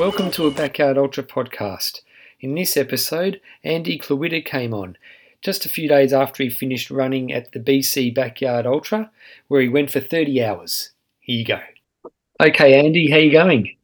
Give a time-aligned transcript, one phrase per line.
[0.00, 2.00] Welcome to a Backyard Ultra podcast.
[2.40, 4.96] In this episode, Andy Klawitter came on
[5.42, 9.10] just a few days after he finished running at the BC Backyard Ultra,
[9.48, 10.92] where he went for 30 hours.
[11.18, 11.60] Here you go.
[12.42, 13.76] Okay, Andy, how you going?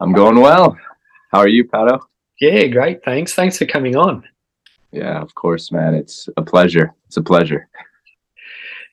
[0.00, 0.76] I'm going well.
[1.30, 2.00] How are you, Pato?
[2.40, 3.04] Yeah, great.
[3.04, 3.34] Thanks.
[3.34, 4.24] Thanks for coming on.
[4.90, 5.94] Yeah, of course, man.
[5.94, 6.92] It's a pleasure.
[7.06, 7.68] It's a pleasure.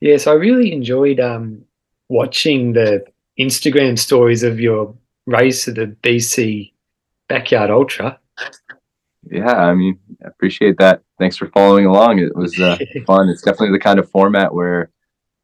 [0.01, 1.65] Yes, I really enjoyed um,
[2.09, 3.03] watching the
[3.39, 4.93] Instagram stories of your
[5.25, 6.71] race at the BC
[7.27, 8.19] Backyard Ultra.
[9.29, 11.01] Yeah, I mean, I appreciate that.
[11.17, 12.19] Thanks for following along.
[12.19, 13.29] It was uh, fun.
[13.29, 14.89] It's definitely the kind of format where if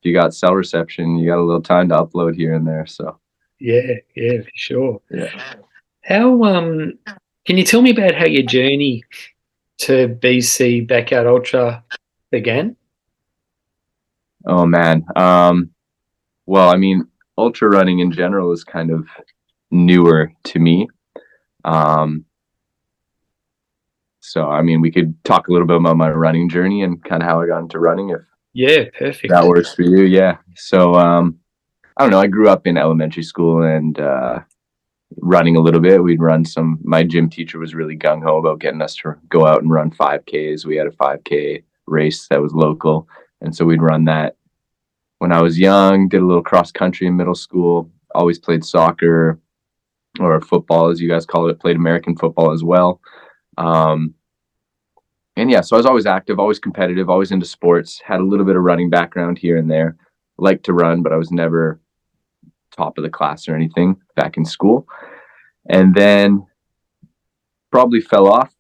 [0.05, 2.85] you got cell reception, you got a little time to upload here and there.
[2.85, 3.19] So
[3.59, 5.01] Yeah, yeah, for sure.
[5.09, 5.55] yeah,
[6.03, 6.99] How um
[7.45, 9.03] can you tell me about how your journey
[9.79, 11.83] to BC Backyard Ultra
[12.29, 12.75] began?
[14.45, 15.05] Oh man.
[15.15, 15.71] Um,
[16.45, 19.07] well, I mean, ultra running in general is kind of
[19.71, 20.87] newer to me.
[21.65, 22.25] Um,
[24.19, 27.21] so I mean, we could talk a little bit about my running journey and kind
[27.23, 28.21] of how I got into running, if
[28.53, 29.29] Yeah, perfect.
[29.31, 30.03] that works for you.
[30.03, 30.37] Yeah.
[30.55, 31.39] So um,
[31.97, 32.19] I don't know.
[32.19, 34.39] I grew up in elementary school and uh,
[35.17, 36.03] running a little bit.
[36.03, 36.79] We'd run some.
[36.83, 39.91] My gym teacher was really gung ho about getting us to go out and run
[39.91, 40.65] 5Ks.
[40.65, 43.07] We had a 5K race that was local,
[43.41, 44.35] and so we'd run that.
[45.17, 47.89] When I was young, did a little cross country in middle school.
[48.15, 49.39] Always played soccer
[50.19, 51.59] or football, as you guys call it.
[51.59, 52.99] Played American football as well.
[53.57, 54.13] Um,
[55.37, 58.01] and yeah, so I was always active, always competitive, always into sports.
[58.05, 59.97] Had a little bit of running background here and there.
[60.37, 61.79] Liked to run, but I was never
[62.75, 64.87] top of the class or anything back in school.
[65.69, 66.45] And then
[67.71, 68.53] probably fell off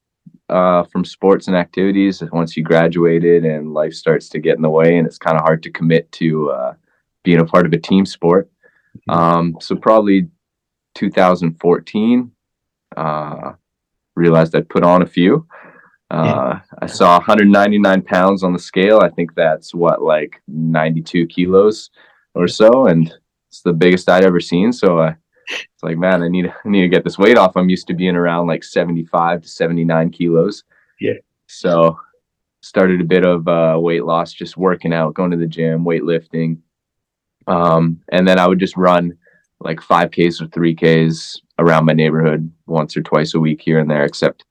[0.49, 4.69] uh, from sports and activities once you graduated and life starts to get in the
[4.69, 6.73] way, and it's kind of hard to commit to uh,
[7.23, 8.49] being a part of a team sport.
[9.09, 10.27] Um, so probably
[10.95, 12.31] 2014,
[12.97, 13.53] uh,
[14.15, 15.47] realized I'd put on a few.
[16.09, 18.99] Uh, I saw 199 pounds on the scale.
[18.99, 21.89] I think that's what like 92 kilos
[22.33, 23.13] or so, and
[23.47, 24.73] it's the biggest I'd ever seen.
[24.73, 25.15] So I,
[25.47, 27.55] it's like, man, I need I need to get this weight off.
[27.55, 30.65] I'm used to being around like 75 to 79 kilos.
[30.99, 31.13] Yeah.
[31.47, 31.97] So
[32.61, 36.57] started a bit of uh, weight loss, just working out, going to the gym, weightlifting,
[37.47, 39.17] um, and then I would just run
[39.63, 44.03] like 5Ks or 3Ks around my neighborhood once or twice a week here and there.
[44.03, 44.45] Except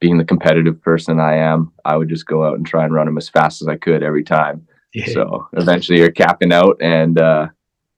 [0.00, 3.06] being the competitive person I am, I would just go out and try and run
[3.06, 4.66] them as fast as I could every time.
[4.92, 5.06] Yeah.
[5.12, 7.48] So eventually you're capping out and uh,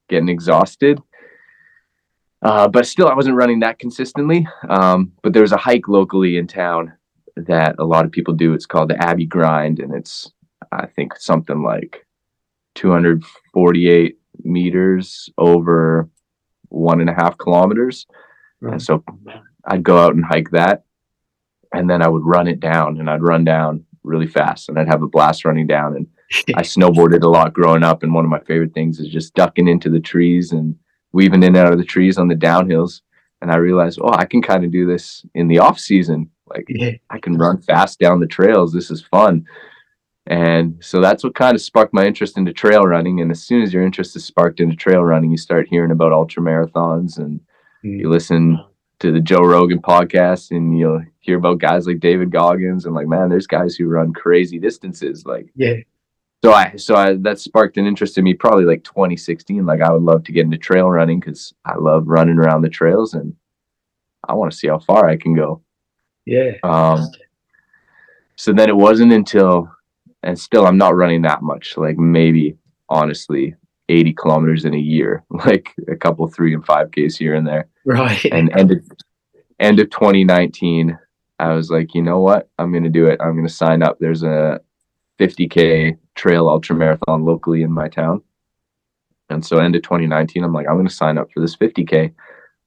[0.09, 1.00] getting exhausted.
[2.43, 4.47] Uh, but still, I wasn't running that consistently.
[4.69, 6.93] Um, but there's a hike locally in town
[7.37, 8.55] that a lot of people do.
[8.55, 10.31] It's called the Abbey Grind, and it's,
[10.73, 12.06] I think, something like
[12.77, 16.09] 248 meters over
[16.69, 18.06] one and a half kilometers.
[18.62, 19.04] And so
[19.66, 20.84] I'd go out and hike that,
[21.75, 24.88] and then I would run it down, and I'd run down really fast, and I'd
[24.88, 25.97] have a blast running down.
[25.97, 26.06] And
[26.56, 29.69] I snowboarded a lot growing up, and one of my favorite things is just ducking
[29.69, 30.76] into the trees and
[31.12, 33.03] weaving in and out of the trees on the downhills.
[33.43, 36.31] And I realized, oh, I can kind of do this in the off season.
[36.47, 38.72] Like yeah, I can run fast down the trails.
[38.72, 39.44] This is fun.
[40.28, 43.20] And so that's what kind of sparked my interest into trail running.
[43.20, 46.12] And as soon as your interest is sparked into trail running, you start hearing about
[46.12, 47.41] ultra marathons and
[47.84, 48.00] Mm.
[48.00, 48.59] you listen
[48.98, 53.06] to the Joe Rogan podcast and you'll hear about guys like David Goggins and like,
[53.06, 55.25] man, there's guys who run crazy distances.
[55.26, 55.75] Like, yeah,
[56.43, 59.66] so I, so I, that sparked an interest in me probably like 2016.
[59.66, 62.70] Like I would love to get into trail running because I love running around the
[62.70, 63.34] trails and
[64.26, 65.62] I want to see how far I can go.
[66.25, 67.06] yeah, Um,
[68.37, 69.70] so then it wasn't until,
[70.26, 73.54] and still I'm not running that much, like maybe honestly
[73.88, 77.69] 80 kilometers in a year, like a couple three and five Ks here and there.
[77.87, 78.25] right.
[78.26, 78.78] And end of,
[79.60, 80.98] end of 2019,
[81.38, 82.50] I was like, you know what?
[82.59, 83.20] I'm going to do it.
[83.20, 83.98] I'm going to sign up.
[84.00, 84.60] There's a
[85.20, 88.20] 50K trail ultra marathon locally in my town.
[89.31, 92.12] And so end of 2019, I'm like, I'm going to sign up for this 50K.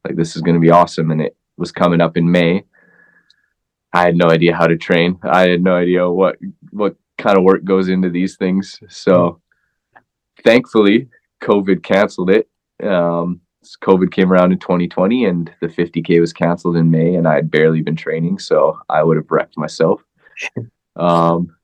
[0.05, 1.12] Like, this is going to be awesome.
[1.12, 2.63] And it was coming up in May.
[3.91, 5.19] I had no idea how to train.
[5.23, 6.38] I had no idea what
[6.71, 8.80] what kind of work goes into these things.
[8.89, 9.42] So
[10.44, 11.10] thankfully,
[11.42, 12.50] COVID canceled it.
[12.83, 13.42] Um,
[13.83, 17.51] COVID came around in 2020 and the 50K was canceled in May, and I had
[17.51, 18.39] barely been training.
[18.39, 20.01] So I would have wrecked myself.
[20.95, 21.56] Um,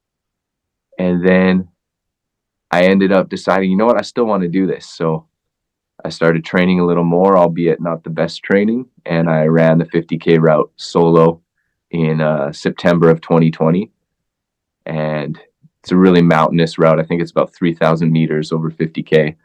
[0.97, 1.67] and then
[2.71, 4.85] I ended up deciding, you know what, I still want to do this.
[4.85, 5.27] So
[6.05, 8.87] I started training a little more, albeit not the best training.
[9.05, 11.41] And I ran the 50K route solo
[11.91, 13.91] in uh, September of 2020.
[14.85, 15.39] And
[15.81, 16.99] it's a really mountainous route.
[16.99, 19.35] I think it's about 3,000 meters over 50K.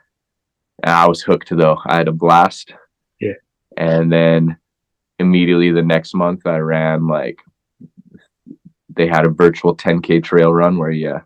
[0.82, 1.78] And I was hooked though.
[1.86, 2.72] I had a blast.
[3.20, 3.34] Yeah.
[3.76, 4.56] And then
[5.18, 7.38] immediately the next month I ran like
[8.96, 11.20] they had a virtual 10k trail run where you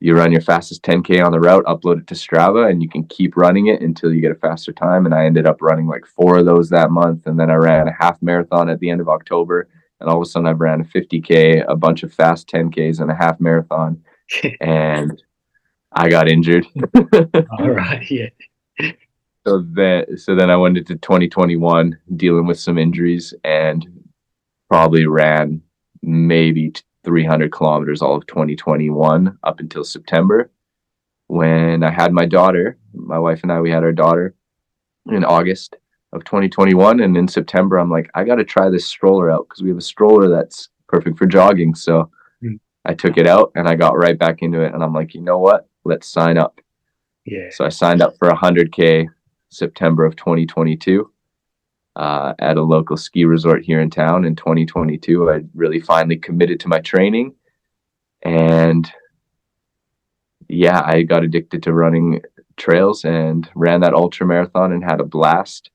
[0.00, 3.04] you run your fastest 10k on the route, upload it to Strava, and you can
[3.04, 5.06] keep running it until you get a faster time.
[5.06, 7.88] And I ended up running like four of those that month, and then I ran
[7.88, 9.68] a half marathon at the end of October,
[10.00, 13.10] and all of a sudden I ran a 50k, a bunch of fast 10ks, and
[13.10, 14.02] a half marathon,
[14.60, 15.22] and
[15.92, 16.66] I got injured.
[17.58, 18.28] all right, yeah.
[19.46, 23.86] So then, so then I went into 2021 dealing with some injuries and
[24.68, 25.62] probably ran
[26.02, 26.74] maybe
[27.04, 30.50] 300 kilometers all of 2021 up until September
[31.28, 32.76] when I had my daughter.
[32.92, 34.34] My wife and I, we had our daughter
[35.06, 35.76] in August
[36.12, 37.00] of 2021.
[37.00, 39.78] And in September, I'm like, I got to try this stroller out because we have
[39.78, 41.74] a stroller that's perfect for jogging.
[41.74, 42.10] So
[42.42, 42.58] mm.
[42.84, 44.74] I took it out and I got right back into it.
[44.74, 45.68] And I'm like, you know what?
[45.84, 46.60] Let's sign up.
[47.24, 47.50] Yeah.
[47.50, 49.08] So I signed up for 100K
[49.50, 51.10] September of 2022
[51.96, 55.30] uh, at a local ski resort here in town in 2022.
[55.30, 57.34] I really finally committed to my training.
[58.22, 58.90] And
[60.48, 62.22] yeah, I got addicted to running
[62.56, 65.70] trails and ran that ultra marathon and had a blast.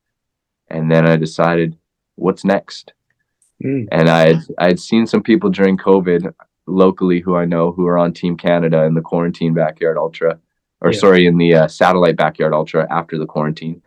[0.74, 1.78] And then I decided,
[2.16, 2.92] what's next?
[3.62, 3.86] Mm.
[3.92, 6.34] And I had I had seen some people during COVID
[6.66, 10.40] locally who I know who are on Team Canada in the quarantine backyard ultra,
[10.80, 10.98] or yeah.
[10.98, 13.82] sorry, in the uh, satellite backyard ultra after the quarantine.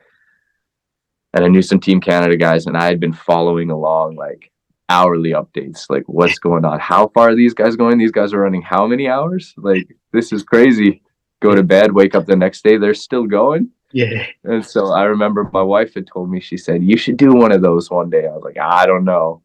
[1.33, 4.49] And I knew some Team Canada guys, and I had been following along like
[4.87, 7.97] hourly updates, like what's going on, how far are these guys going?
[7.97, 9.53] These guys are running how many hours?
[9.57, 11.01] Like this is crazy.
[11.41, 13.71] Go to bed, wake up the next day, they're still going.
[13.97, 14.27] Yeah.
[14.43, 17.51] And so I remember my wife had told me, she said, You should do one
[17.51, 18.27] of those one day.
[18.27, 19.41] I was like, I don't know.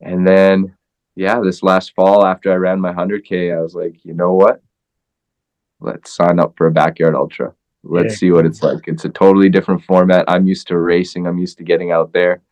[0.00, 0.76] And then,
[1.14, 4.62] yeah, this last fall after I ran my 100K, I was like, You know what?
[5.78, 7.54] Let's sign up for a backyard ultra.
[7.84, 8.18] Let's yeah.
[8.18, 8.88] see what it's like.
[8.88, 10.24] It's a totally different format.
[10.26, 11.28] I'm used to racing.
[11.28, 12.42] I'm used to getting out there.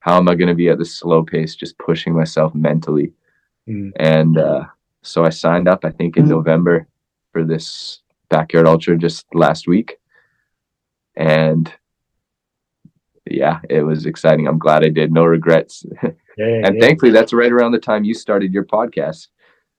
[0.00, 3.10] How am I going to be at this slow pace, just pushing myself mentally?
[3.66, 3.92] Mm.
[3.96, 4.64] And uh,
[5.00, 6.28] so I signed up, I think, in mm.
[6.28, 6.86] November
[7.32, 9.98] for this backyard ultra just last week.
[11.16, 11.72] And
[13.24, 14.46] yeah, it was exciting.
[14.46, 15.12] I'm glad I did.
[15.12, 15.84] No regrets.
[16.38, 16.80] Yeah, and yeah.
[16.82, 19.28] thankfully, that's right around the time you started your podcast.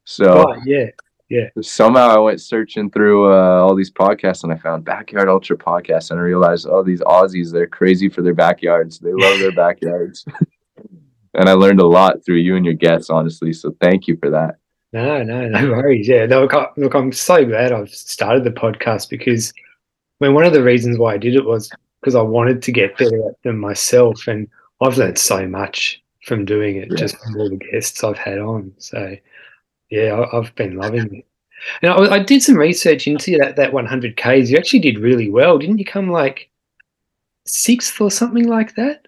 [0.05, 0.87] So, oh, yeah,
[1.29, 1.49] yeah.
[1.61, 6.11] Somehow I went searching through uh, all these podcasts and I found Backyard Ultra podcast
[6.11, 8.99] and I realized, oh, these Aussies, they're crazy for their backyards.
[8.99, 10.25] They love their backyards.
[11.33, 13.53] and I learned a lot through you and your guests, honestly.
[13.53, 14.55] So thank you for that.
[14.93, 16.07] No, no, no worries.
[16.07, 19.53] Yeah, no, look, look, I'm so glad I've started the podcast because
[20.25, 21.69] mean, one of the reasons why I did it was
[22.01, 24.27] because I wanted to get better at them myself.
[24.27, 24.47] And
[24.81, 26.97] I've learned so much from doing it, yeah.
[26.97, 28.73] just from all the guests I've had on.
[28.77, 29.15] So
[29.89, 31.25] yeah, I've been loving it.
[31.81, 34.49] And I, I did some research into that that 100Ks.
[34.49, 35.85] You actually did really well, didn't you?
[35.85, 36.49] Come like
[37.45, 39.07] sixth or something like that.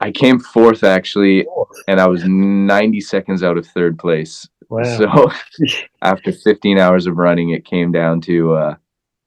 [0.00, 1.68] I came fourth actually, fourth.
[1.86, 4.48] and I was 90 seconds out of third place.
[4.68, 4.82] Wow.
[4.96, 5.32] So
[6.02, 8.74] after 15 hours of running, it came down to uh,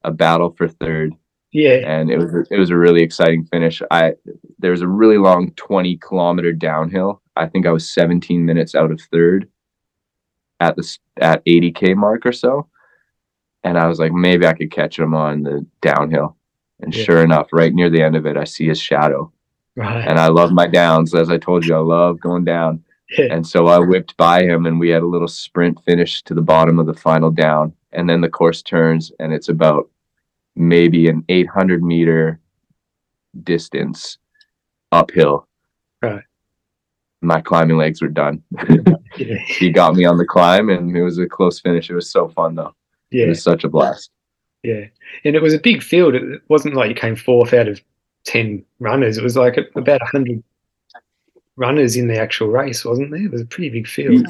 [0.06, 1.13] a battle for third.
[1.52, 3.81] Yeah, and it was it was a really exciting finish.
[3.90, 4.13] I
[4.60, 7.22] there was a really long 20 kilometer downhill.
[7.38, 9.50] I think I was 17 minutes out of third,
[10.60, 12.68] at the at 80k mark or so,
[13.63, 16.35] and I was like, maybe I could catch him on the downhill.
[16.81, 17.04] And yeah.
[17.04, 19.31] sure enough, right near the end of it, I see his shadow.
[19.76, 20.07] Right.
[20.07, 22.83] And I love my downs, as I told you, I love going down.
[23.18, 23.28] Yeah.
[23.31, 26.42] And so I whipped by him, and we had a little sprint finish to the
[26.42, 27.74] bottom of the final down.
[27.92, 29.90] And then the course turns, and it's about
[30.56, 32.40] maybe an 800 meter
[33.44, 34.18] distance
[34.92, 35.47] uphill.
[36.02, 36.24] Right
[37.26, 38.42] my climbing legs were done.
[39.16, 41.90] he got me on the climb and it was a close finish.
[41.90, 42.74] It was so fun though.
[43.12, 43.26] Yeah.
[43.26, 44.12] It was such a blast.
[44.64, 44.85] Yeah.
[45.24, 46.16] And it was a big field.
[46.16, 47.81] It wasn't like you came fourth out of
[48.26, 49.18] 10 runners.
[49.18, 50.44] It was like about 100
[51.56, 53.26] runners in the actual race, wasn't there?
[53.26, 54.26] It was a pretty big field.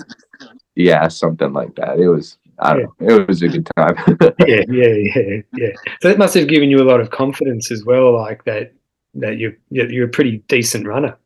[0.76, 2.00] Yeah, something like that.
[2.00, 2.74] It was, yeah.
[3.00, 3.96] know, it was a good time.
[4.48, 5.72] yeah, yeah, yeah, yeah.
[6.02, 8.74] So that must have given you a lot of confidence as well, like that,
[9.16, 11.18] that you're, you're a pretty decent runner.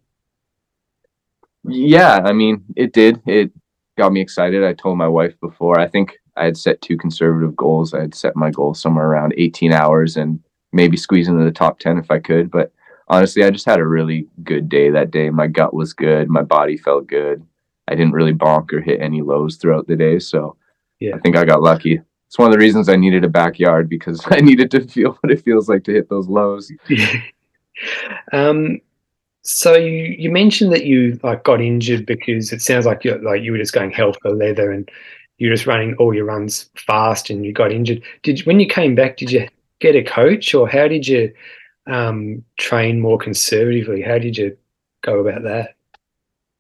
[1.64, 3.22] Yeah, I mean, it did.
[3.28, 3.52] It
[3.98, 4.64] got me excited.
[4.64, 5.80] I told my wife before.
[5.80, 7.94] I think I had set two conservative goals.
[7.94, 10.40] I had set my goal somewhere around 18 hours and
[10.72, 12.50] maybe squeeze into the top 10 if I could.
[12.50, 12.72] But
[13.10, 15.30] honestly, I just had a really good day that day.
[15.30, 16.30] My gut was good.
[16.30, 17.46] My body felt good.
[17.88, 20.20] I didn't really bonk or hit any lows throughout the day.
[20.20, 20.56] So
[21.00, 21.16] yeah.
[21.16, 22.02] I think I got lucky.
[22.28, 25.32] It's one of the reasons I needed a backyard because I needed to feel what
[25.32, 26.72] it feels like to hit those lows.
[28.32, 28.80] um,
[29.42, 33.42] so you, you mentioned that you like got injured because it sounds like you like
[33.42, 34.90] you were just going hell for leather and
[35.38, 38.04] you're just running all your runs fast and you got injured.
[38.24, 39.48] Did when you came back, did you
[39.80, 41.34] get a coach or how did you
[41.88, 44.02] um, train more conservatively?
[44.02, 44.58] How did you
[45.02, 45.76] go about that?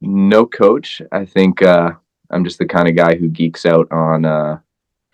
[0.01, 1.01] No coach.
[1.11, 1.91] I think uh,
[2.31, 4.59] I'm just the kind of guy who geeks out on uh,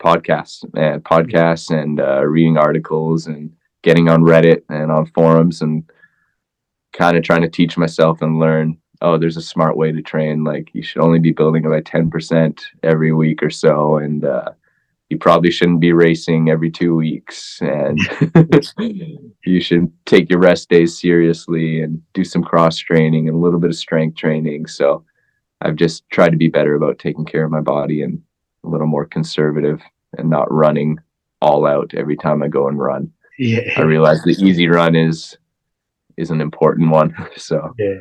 [0.00, 5.88] podcasts and podcasts and uh, reading articles and getting on Reddit and on forums and
[6.92, 8.78] kind of trying to teach myself and learn.
[9.02, 10.44] Oh, there's a smart way to train.
[10.44, 14.52] Like you should only be building about ten percent every week or so, and uh,
[15.08, 17.98] you probably shouldn't be racing every two weeks and
[19.44, 23.60] you should take your rest days seriously and do some cross training and a little
[23.60, 25.04] bit of strength training so
[25.62, 28.20] i've just tried to be better about taking care of my body and
[28.64, 29.80] a little more conservative
[30.18, 30.98] and not running
[31.40, 35.36] all out every time i go and run yeah i realize the easy run is
[36.16, 37.98] is an important one so yeah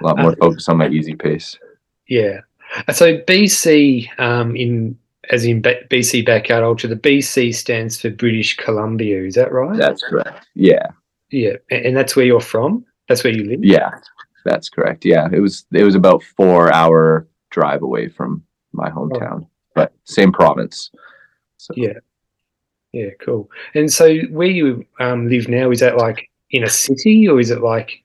[0.00, 1.58] a lot more focus on my easy pace
[2.08, 2.40] yeah
[2.92, 4.96] so bc um, in
[5.30, 9.22] as in BC Backyard Ultra, the BC stands for British Columbia.
[9.22, 9.78] Is that right?
[9.78, 10.46] That's correct.
[10.54, 10.88] Yeah.
[11.30, 12.84] Yeah, and that's where you're from.
[13.08, 13.64] That's where you live.
[13.64, 13.90] Yeah,
[14.44, 15.04] that's correct.
[15.04, 19.50] Yeah, it was it was about four hour drive away from my hometown, oh.
[19.74, 20.90] but same province.
[21.56, 21.74] So.
[21.76, 21.98] Yeah.
[22.92, 23.48] Yeah, cool.
[23.74, 27.50] And so, where you um, live now is that like in a city, or is
[27.50, 28.02] it like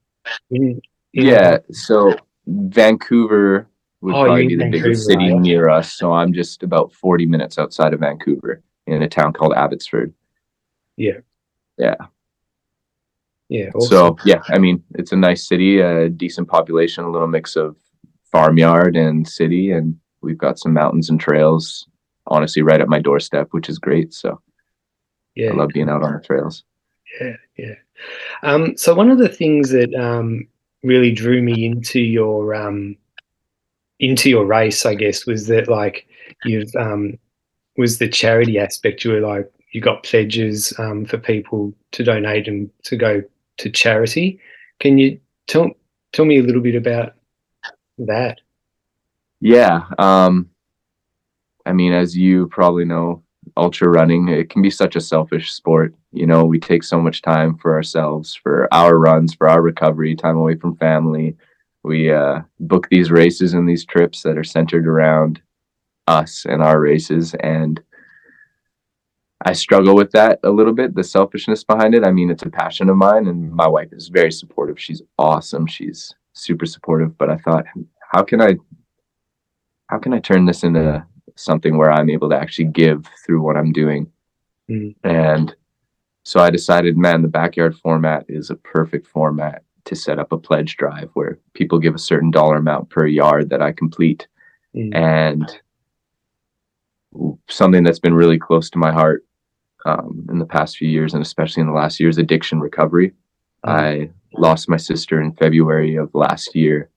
[0.51, 0.79] in?
[1.13, 2.13] in yeah, so
[2.45, 3.67] Vancouver
[4.01, 5.93] would oh, probably be the biggest city near us.
[5.93, 10.13] So I'm just about 40 minutes outside of Vancouver in a town called Abbotsford.
[10.95, 11.19] Yeah.
[11.77, 11.95] Yeah.
[13.55, 13.69] Yeah.
[13.73, 13.89] Awesome.
[13.89, 17.77] So yeah, I mean, it's a nice city, a decent population, a little mix of
[18.29, 21.87] farmyard and city, and we've got some mountains and trails.
[22.27, 24.13] Honestly, right at my doorstep, which is great.
[24.13, 24.41] So
[25.35, 26.65] yeah, I love being out on the trails.
[27.21, 27.75] Yeah, yeah.
[28.43, 30.47] Um, so one of the things that um,
[30.83, 32.97] really drew me into your um,
[33.99, 36.07] into your race, I guess, was that like
[36.43, 37.17] you've um,
[37.77, 39.05] was the charity aspect.
[39.05, 43.23] You were like you got pledges um, for people to donate and to go
[43.57, 44.39] to charity.
[44.79, 45.69] Can you tell
[46.13, 47.13] tell me a little bit about
[47.97, 48.39] that?
[49.41, 50.49] Yeah, um,
[51.65, 53.23] I mean, as you probably know,
[53.57, 55.93] ultra running it can be such a selfish sport.
[56.11, 60.15] You know, we take so much time for ourselves, for our runs, for our recovery,
[60.15, 61.35] time away from family
[61.85, 65.39] we uh, book these races and these trips that are centered around
[66.07, 67.81] us and our races and
[69.45, 72.49] i struggle with that a little bit the selfishness behind it i mean it's a
[72.49, 77.29] passion of mine and my wife is very supportive she's awesome she's super supportive but
[77.29, 77.65] i thought
[78.11, 78.55] how can i
[79.87, 83.57] how can i turn this into something where i'm able to actually give through what
[83.57, 84.11] i'm doing
[84.69, 85.07] mm-hmm.
[85.07, 85.55] and
[86.23, 90.37] so i decided man the backyard format is a perfect format to set up a
[90.37, 94.27] pledge drive where people give a certain dollar amount per yard that I complete.
[94.75, 94.95] Mm.
[94.95, 95.61] And
[97.49, 99.24] something that's been really close to my heart
[99.85, 103.11] um, in the past few years, and especially in the last year, is addiction recovery.
[103.65, 103.69] Mm.
[103.69, 106.89] I lost my sister in February of last year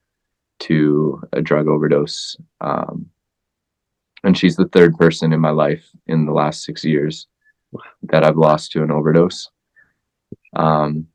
[0.60, 2.36] to a drug overdose.
[2.60, 3.08] Um,
[4.24, 7.28] and she's the third person in my life in the last six years
[8.02, 9.50] that I've lost to an overdose.
[10.56, 11.06] Um,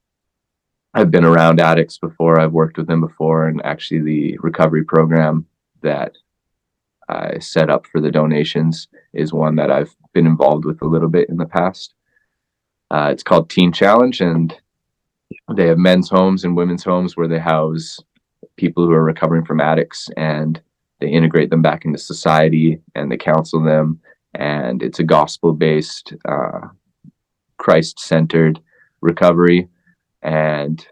[0.94, 2.40] I've been around addicts before.
[2.40, 5.48] I've worked with them before, and actually, the recovery program
[5.82, 6.14] that
[7.40, 11.30] Set up for the donations is one that I've been involved with a little bit
[11.30, 11.94] in the past.
[12.92, 14.56] Uh, it's called Teen Challenge, and
[15.56, 18.00] they have men's homes and women's homes where they house
[18.56, 20.62] people who are recovering from addicts and
[21.00, 24.00] they integrate them back into society and they counsel them.
[24.36, 26.68] And it's a gospel based, uh,
[27.58, 28.60] Christ centered
[29.02, 29.70] recovery
[30.22, 30.86] and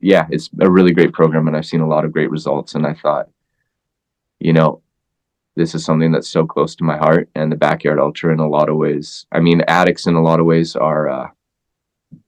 [0.00, 2.74] yeah, it's a really great program, and I've seen a lot of great results.
[2.74, 3.28] And I thought,
[4.38, 4.82] you know,
[5.58, 8.48] this is something that's so close to my heart, and the backyard ultra in a
[8.48, 9.26] lot of ways.
[9.32, 11.28] I mean, addicts in a lot of ways are uh,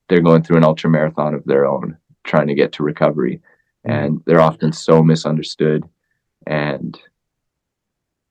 [0.08, 3.40] they're going through an ultra marathon of their own, trying to get to recovery,
[3.84, 5.84] and they're often so misunderstood.
[6.46, 7.00] And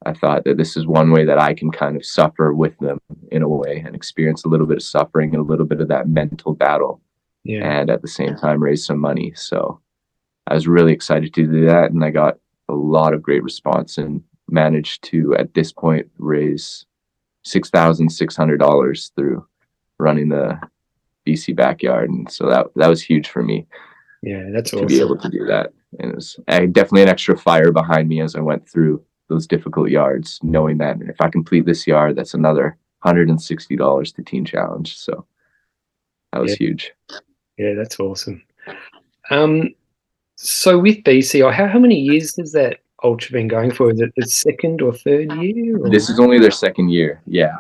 [0.05, 2.99] I thought that this is one way that I can kind of suffer with them
[3.31, 5.87] in a way and experience a little bit of suffering and a little bit of
[5.89, 7.01] that mental battle
[7.43, 7.63] yeah.
[7.63, 9.33] and at the same time raise some money.
[9.35, 9.79] So
[10.47, 12.37] I was really excited to do that, and I got
[12.67, 16.85] a lot of great response and managed to at this point raise
[17.43, 19.45] six thousand six hundred dollars through
[19.97, 20.59] running the
[21.27, 23.67] BC backyard, and so that that was huge for me.
[24.21, 24.87] Yeah, that's to awesome.
[24.87, 28.21] be able to do that, and it was I, definitely an extra fire behind me
[28.21, 32.33] as I went through those difficult yards, knowing that if I complete this yard, that's
[32.33, 34.95] another hundred and sixty dollars to Teen Challenge.
[34.95, 35.25] So
[36.33, 36.67] that was yeah.
[36.67, 36.93] huge.
[37.57, 38.41] Yeah, that's awesome.
[39.29, 39.73] Um,
[40.37, 43.91] so with BC, how, how many years has that Ultra been going for?
[43.91, 45.77] Is it the second or third year?
[45.77, 45.89] Or?
[45.89, 47.21] This is only their second year.
[47.25, 47.55] Yeah,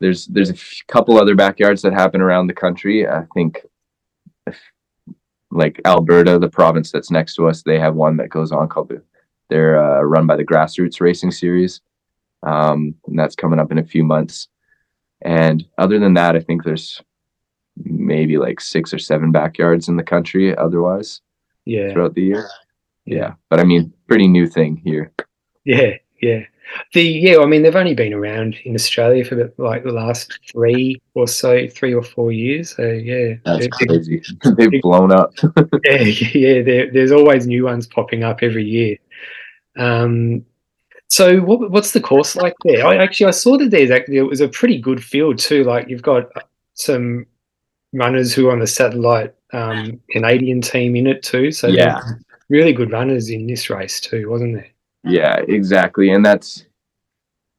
[0.00, 3.06] there's there's a f- couple other backyards that happen around the country.
[3.08, 3.64] I think
[5.50, 8.88] like Alberta, the province that's next to us, they have one that goes on called
[8.90, 9.02] the.
[9.48, 11.80] They're uh, run by the Grassroots Racing Series,
[12.42, 14.48] um, and that's coming up in a few months.
[15.22, 17.02] And other than that, I think there's
[17.82, 20.54] maybe like six or seven backyards in the country.
[20.56, 21.22] Otherwise,
[21.64, 21.92] Yeah.
[21.92, 22.46] throughout the year.
[23.08, 25.12] Yeah, but I mean, pretty new thing here.
[25.64, 26.42] Yeah, yeah.
[26.92, 30.38] The yeah, I mean they've only been around in Australia for the, like the last
[30.52, 32.76] three or so, three or four years.
[32.76, 34.22] So yeah, That's they're- crazy.
[34.56, 35.32] They've blown up.
[35.84, 36.00] yeah,
[36.34, 36.84] yeah.
[36.92, 38.96] There's always new ones popping up every year.
[39.78, 40.44] Um,
[41.08, 42.86] so what, what's the course like there?
[42.86, 45.64] I actually I saw that there's actually it was a pretty good field too.
[45.64, 46.30] Like you've got
[46.74, 47.24] some
[47.94, 51.50] runners who are on the satellite um, Canadian team in it too.
[51.50, 52.02] So Yeah.
[52.48, 54.68] Really good runners in this race too, wasn't there?
[55.04, 56.10] Yeah, exactly.
[56.10, 56.64] And that's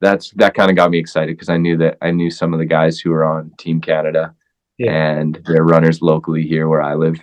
[0.01, 2.59] that's that kind of got me excited because I knew that I knew some of
[2.59, 4.33] the guys who were on Team Canada
[4.77, 4.91] Yeah.
[4.93, 7.19] and they're runners locally here where I live.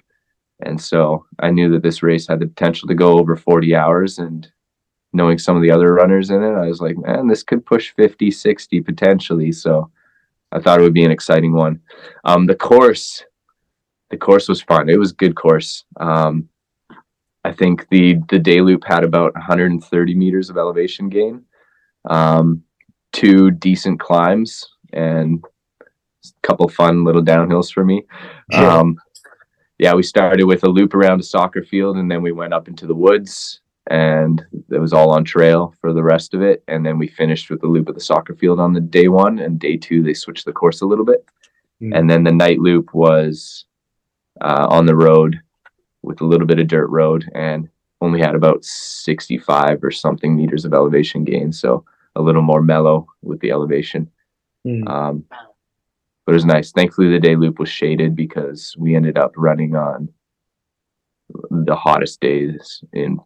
[0.61, 4.19] And so I knew that this race had the potential to go over 40 hours
[4.19, 4.51] and
[5.13, 7.93] knowing some of the other runners in it, I was like, man, this could push
[7.95, 9.53] 50, 60 potentially.
[9.53, 9.91] So
[10.53, 11.81] I thought it would be an exciting one.
[12.25, 13.25] Um, the course,
[14.11, 14.89] the course was fun.
[14.89, 15.85] It was a good course.
[15.99, 16.49] Um,
[17.47, 21.45] I think the the day loop had about 130 meters of elevation gain,
[22.11, 22.63] um,
[23.13, 25.45] two decent climbs, and
[25.83, 25.87] a
[26.43, 28.03] couple fun little downhills for me.
[28.51, 28.79] Yeah.
[28.79, 28.97] Um,
[29.79, 32.67] yeah, we started with a loop around a soccer field, and then we went up
[32.67, 36.65] into the woods, and it was all on trail for the rest of it.
[36.67, 39.39] And then we finished with the loop of the soccer field on the day one,
[39.39, 41.25] and day two they switched the course a little bit,
[41.81, 41.97] Mm.
[41.97, 43.67] and then the night loop was
[44.41, 45.39] uh, on the road
[46.07, 47.69] with a little bit of dirt road and
[48.01, 51.53] only had about 65 or something meters of elevation gain.
[51.53, 51.85] So
[52.15, 54.11] a little more mellow with the elevation.
[54.67, 54.89] Mm.
[54.89, 56.73] Um, but it was nice.
[56.73, 60.09] Thankfully, the day loop was shaded because we ended up running on
[61.51, 63.19] the hottest days in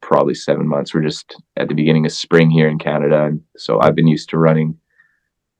[0.00, 0.94] probably seven months.
[0.94, 3.24] We're just at the beginning of spring here in Canada.
[3.24, 4.78] And so I've been used to running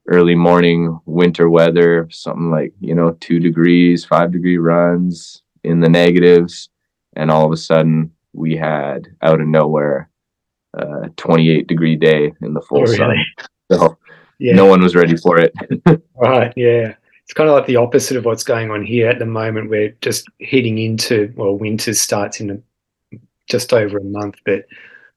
[0.08, 5.88] early morning winter weather, something like, you know, two degrees, five degree runs in the
[5.88, 6.68] negatives.
[7.14, 10.10] And all of a sudden, we had out of nowhere
[10.74, 13.10] a 28 degree day in the full Oh, sun.
[13.10, 13.24] really?
[13.72, 13.98] So
[14.38, 14.54] Yeah.
[14.54, 15.52] no one was ready for it.
[16.14, 16.94] Right, yeah.
[17.24, 19.68] It's kind of like the opposite of what's going on here at the moment.
[19.70, 23.16] We're just heading into, well, winter starts in a,
[23.50, 24.64] just over a month, but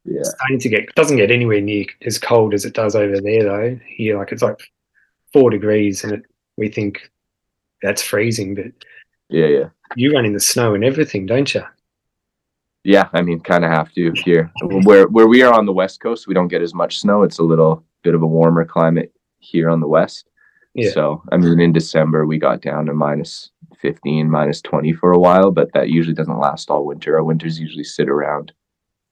[0.05, 0.23] yeah.
[0.23, 3.79] starting to get, doesn't get anywhere near as cold as it does over there, though.
[3.85, 4.57] Here, like it's like
[5.31, 6.23] four degrees, and it,
[6.57, 7.11] we think
[7.83, 8.65] that's freezing, but
[9.29, 9.47] Yeah.
[9.47, 9.69] Yeah.
[9.95, 11.63] you run in the snow and everything, don't you?
[12.83, 13.09] Yeah.
[13.13, 14.51] I mean, kind of have to here.
[14.61, 17.23] Where where we are on the west coast, we don't get as much snow.
[17.23, 20.29] It's a little bit of a warmer climate here on the west.
[20.73, 20.91] Yeah.
[20.91, 25.19] So I mean, in December we got down to minus 15, minus 20 for a
[25.19, 27.17] while, but that usually doesn't last all winter.
[27.17, 28.51] Our winters usually sit around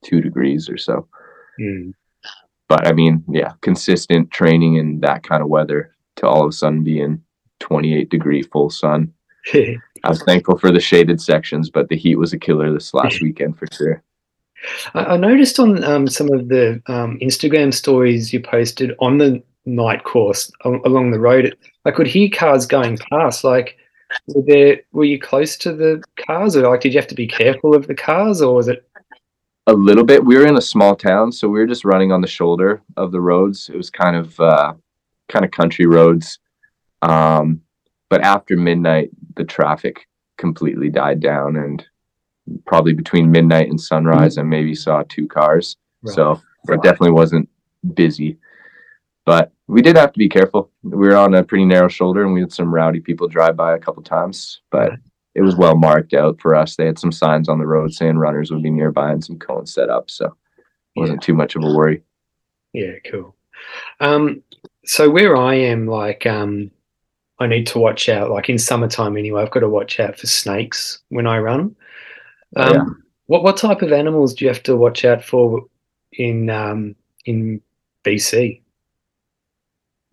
[0.04, 1.08] two degrees or so.
[1.60, 1.94] Mm.
[2.68, 6.52] But I mean, yeah, consistent training in that kind of weather to all of a
[6.52, 7.22] sudden be in
[7.60, 9.14] 28 degree full sun.
[10.04, 13.22] I was thankful for the shaded sections, but the heat was a killer this last
[13.22, 14.04] weekend for sure.
[14.94, 19.42] I, I noticed on um, some of the um, Instagram stories you posted on the
[19.66, 21.56] night course al- along the road,
[21.86, 23.44] I could hear cars going past.
[23.44, 23.78] Like,
[24.28, 27.28] were there were you close to the cars, or like did you have to be
[27.28, 28.88] careful of the cars, or was it?
[29.68, 30.24] a little bit.
[30.24, 33.12] We were in a small town, so we were just running on the shoulder of
[33.12, 33.70] the roads.
[33.70, 34.74] It was kind of uh,
[35.28, 36.40] kind of country roads.
[37.02, 37.62] Um,
[38.10, 41.86] but after midnight, the traffic completely died down, and
[42.66, 45.78] probably between midnight and sunrise, I maybe saw two cars.
[46.06, 47.50] So it definitely wasn't
[47.94, 48.38] busy.
[49.26, 50.72] But we did have to be careful.
[50.84, 53.76] We were on a pretty narrow shoulder, and we had some rowdy people drive by
[53.76, 54.62] a couple times.
[54.72, 54.94] But
[55.36, 56.76] it was well marked out for us.
[56.76, 59.74] They had some signs on the road saying runners would be nearby and some cones
[59.74, 62.04] set up, so it wasn't too much of a worry.
[62.74, 63.36] Yeah, cool.
[64.00, 64.44] Um,
[64.86, 66.72] so where I am, like, um,
[67.40, 68.32] I need to watch out.
[68.32, 71.76] Like in summertime, anyway, I've got to watch out for snakes when I run.
[72.56, 72.86] Oh, Um, yeah.
[73.28, 75.66] What what type of animals do you have to watch out for
[76.14, 76.96] in um,
[77.26, 77.62] in
[78.06, 78.62] BC?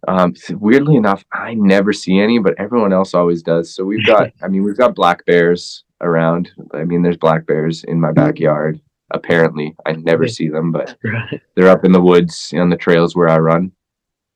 [0.09, 3.75] Um, weirdly enough, I never see any, but everyone else always does.
[3.75, 6.51] So we've got, I mean, we've got black bears around.
[6.73, 8.81] I mean, there's black bears in my backyard.
[9.13, 10.97] Apparently, I never see them, but
[11.55, 13.73] they're up in the woods on the trails where I run.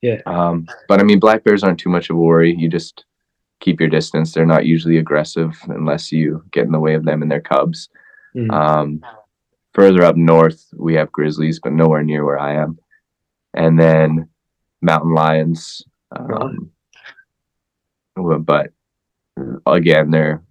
[0.00, 0.20] Yeah.
[0.26, 2.54] Um, but I mean, black bears aren't too much of a worry.
[2.56, 3.04] You just
[3.60, 4.32] keep your distance.
[4.32, 7.88] They're not usually aggressive unless you get in the way of them and their cubs.
[8.36, 8.52] Mm.
[8.52, 9.04] Um,
[9.74, 12.78] further up north, we have grizzlies, but nowhere near where I am.
[13.54, 14.28] And then
[14.80, 15.82] mountain lions.
[16.12, 16.70] Um,
[18.16, 18.72] But
[19.66, 20.42] again, they're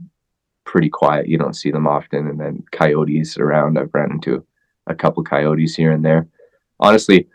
[0.63, 1.27] pretty quiet.
[1.27, 2.27] You don't see them often.
[2.27, 3.77] And then coyotes around.
[3.77, 4.45] I've ran into
[4.87, 6.27] a couple coyotes here and there.
[6.79, 7.27] Honestly,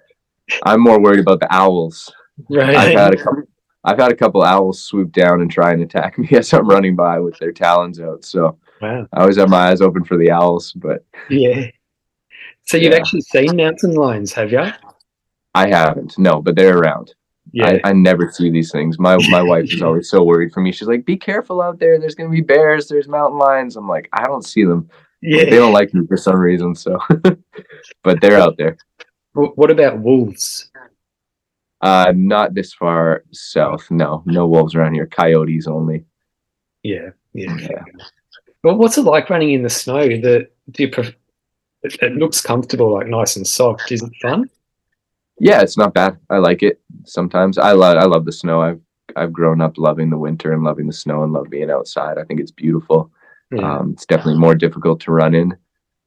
[0.64, 2.12] I'm more worried about the owls.
[2.50, 2.74] Right.
[2.76, 3.42] I've had a couple.
[3.84, 6.94] I've had a couple owls swoop down and try and attack me as I'm running
[6.96, 8.24] by with their talons out.
[8.24, 9.06] So wow.
[9.12, 11.66] I always have my eyes open for the owls, but Yeah.
[12.64, 12.98] So you've Yeah.
[12.98, 14.64] actually seen mountain lions, have you?
[15.54, 16.16] I haven't.
[16.18, 17.12] No, but they're around.
[17.52, 17.78] Yeah.
[17.84, 18.98] I, I never see these things.
[19.00, 20.70] My my wife is always so worried for me.
[20.72, 21.98] She's like, "Be careful out there.
[21.98, 22.86] There's gonna be bears.
[22.88, 24.88] There's mountain lions." I'm like, I don't see them.
[25.20, 25.44] yeah.
[25.44, 26.74] They don't like me for some reason.
[26.76, 26.98] So,
[28.04, 28.76] but they're out there.
[29.34, 30.70] Wh- What about wolves?
[31.80, 33.90] Uh, not this far south.
[33.90, 35.06] No, no wolves around here.
[35.06, 36.04] Coyotes only.
[36.82, 37.10] Yeah.
[37.32, 37.56] Yeah.
[37.58, 37.82] Yeah.
[38.62, 40.00] Well, what's it like running in the snow?
[40.06, 41.16] The do you pref-
[41.82, 43.90] it, it looks comfortable, like nice and soft.
[43.90, 44.48] Is it fun?
[45.40, 46.18] Yeah, it's not bad.
[46.30, 46.80] I like it.
[47.04, 48.60] Sometimes I love I love the snow.
[48.62, 48.80] I've
[49.16, 52.16] I've grown up loving the winter and loving the snow and love being outside.
[52.18, 53.10] I think it's beautiful.
[53.50, 53.78] Yeah.
[53.78, 55.56] Um, it's definitely more difficult to run in.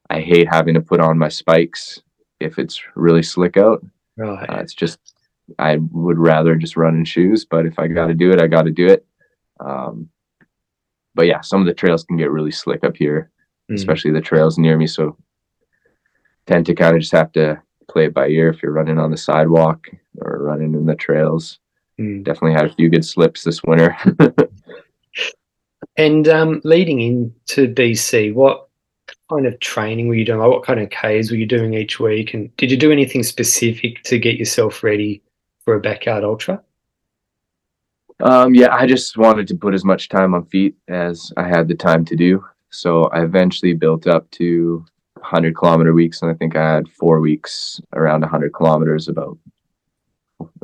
[0.10, 2.02] I hate having to put on my spikes
[2.40, 3.86] if it's really slick out.
[4.18, 4.50] right.
[4.50, 5.00] Uh, it's just
[5.60, 8.48] I would rather just run in shoes, but if I got to do it, I
[8.48, 9.06] got to do it.
[9.60, 10.10] Um,
[11.14, 13.32] but yeah, some of the trails can get really slick up here,
[13.72, 13.76] Mm.
[13.76, 14.86] especially the trails near me.
[14.88, 15.18] So
[16.46, 19.10] tend to kind of just have to play it by ear if you're running on
[19.12, 19.88] the sidewalk
[20.22, 21.60] or running in the trails.
[22.00, 22.24] Mm.
[22.24, 23.96] Definitely had a few good slips this winter.
[25.98, 28.65] And um, leading into BC, what
[29.30, 30.40] kind of training were you doing?
[30.40, 32.34] Like what kind of Ks were you doing each week?
[32.34, 35.22] And did you do anything specific to get yourself ready
[35.64, 36.62] for a backyard ultra?
[38.22, 41.68] Um, yeah, I just wanted to put as much time on feet as I had
[41.68, 42.44] the time to do.
[42.70, 44.86] So I eventually built up to
[45.16, 49.38] 100 kilometer weeks, and I think I had four weeks around 100 kilometers, about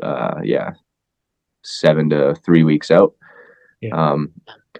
[0.01, 0.71] uh, yeah,
[1.63, 3.13] seven to three weeks out.
[3.81, 3.95] Yeah.
[3.95, 4.31] Um,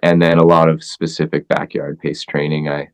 [0.02, 2.68] and then a lot of specific backyard pace training.
[2.68, 2.88] I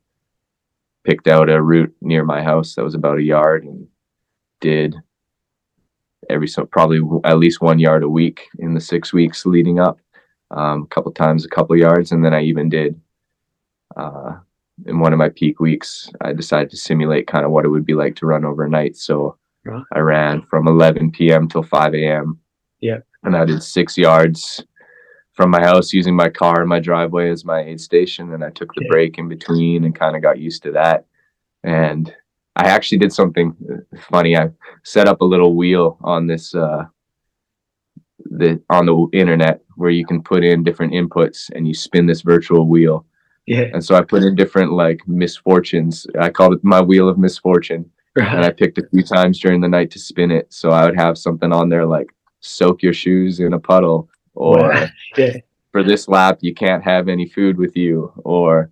[1.08, 3.86] picked out a route near my house that was about a yard and
[4.60, 4.94] did
[6.28, 9.98] every so probably at least one yard a week in the six weeks leading up
[10.50, 12.12] um, a couple times a couple yards.
[12.12, 13.00] And then i even did
[13.96, 14.32] uh,
[14.84, 17.86] in one of my peak weeks i decided to simulate kind of what it would
[17.86, 18.94] be like to run overnight.
[18.98, 19.38] So
[19.94, 22.38] i ran from 11 p.m till 5 a.m
[22.80, 22.98] Yeah.
[23.22, 24.62] and i did six yards
[25.38, 28.50] from my house using my car and my driveway as my aid station and i
[28.50, 31.06] took the break in between and kind of got used to that.
[31.62, 32.12] And
[32.56, 34.36] i actually did something uh, funny.
[34.36, 34.50] I
[34.82, 36.86] set up a little wheel on this uh
[38.40, 42.22] the on the internet where you can put in different inputs and you spin this
[42.22, 43.06] virtual wheel.
[43.46, 43.68] Yeah.
[43.72, 46.04] and so i put in different like misfortunes.
[46.20, 47.88] I called it my wheel of misfortune.
[48.16, 50.98] And i picked a few times during the night to spin it so i would
[51.04, 52.08] have something on there like
[52.40, 54.72] soak your shoes in a puddle or
[55.16, 55.36] Yeah.
[55.72, 58.70] for this lap you can't have any food with you or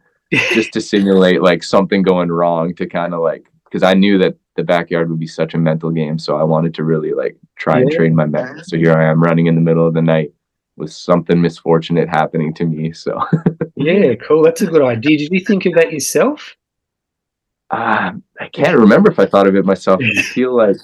[0.54, 4.34] just to simulate like something going wrong to kind of like because I knew that
[4.56, 7.80] the backyard would be such a mental game, so I wanted to really like try
[7.80, 8.62] and train my mental.
[8.64, 10.32] So here I am running in the middle of the night
[10.76, 12.92] with something misfortunate happening to me.
[12.92, 13.20] So
[13.76, 14.14] yeah.
[14.14, 14.42] Cool.
[14.44, 15.18] That's a good idea.
[15.18, 16.56] Did you think of that yourself?
[17.70, 20.00] uh, I can't remember if I thought of it myself.
[20.02, 20.76] I feel like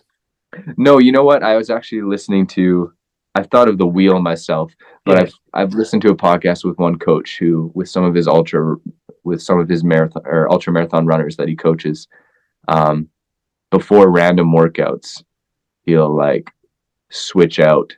[0.77, 1.43] no, you know what?
[1.43, 2.93] I was actually listening to.
[3.35, 5.23] I thought of the wheel myself, but Yeah.
[5.25, 8.77] I've I've listened to a podcast with one coach who, with some of his ultra,
[9.25, 12.09] with some of his marathon or ultra marathon runners that he coaches,
[12.69, 13.09] um,
[13.71, 15.23] before random workouts,
[15.85, 16.51] he'll like
[17.11, 17.97] switch out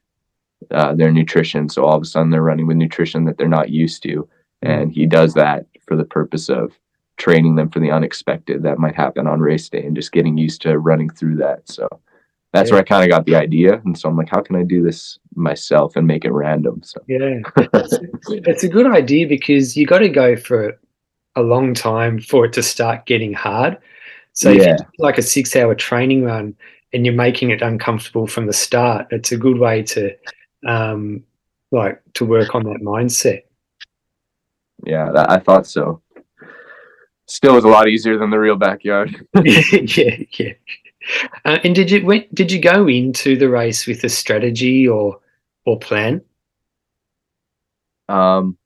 [0.70, 1.68] uh, their nutrition.
[1.68, 4.28] So all of a sudden they're running with nutrition that they're not used to,
[4.62, 6.78] and he does that for the purpose of
[7.16, 10.60] training them for the unexpected that might happen on race day and just getting used
[10.62, 11.68] to running through that.
[11.68, 11.88] So
[12.54, 13.82] that's where I kind of got the idea.
[13.84, 16.82] And so I'm like, how can I do this myself and make it random?
[16.84, 17.40] So Yeah.
[17.56, 20.78] It's, it's a good idea because you got to go for
[21.34, 23.78] a long time for it to start getting hard.
[24.34, 24.76] So if you Yeah.
[24.76, 26.54] do like a six hour training run
[26.92, 30.14] and you're making it uncomfortable from the start, it's a good way to
[30.64, 31.24] um
[31.72, 33.42] like to work on that mindset.
[34.86, 36.02] yeah, that, I thought so.
[37.26, 39.26] Still was a lot easier than the real backyard.
[39.44, 40.52] yeah, yeah.
[41.44, 45.20] Uh, and did you went, did you go into the race with a strategy or
[45.66, 46.22] or plan?
[48.08, 48.56] Um,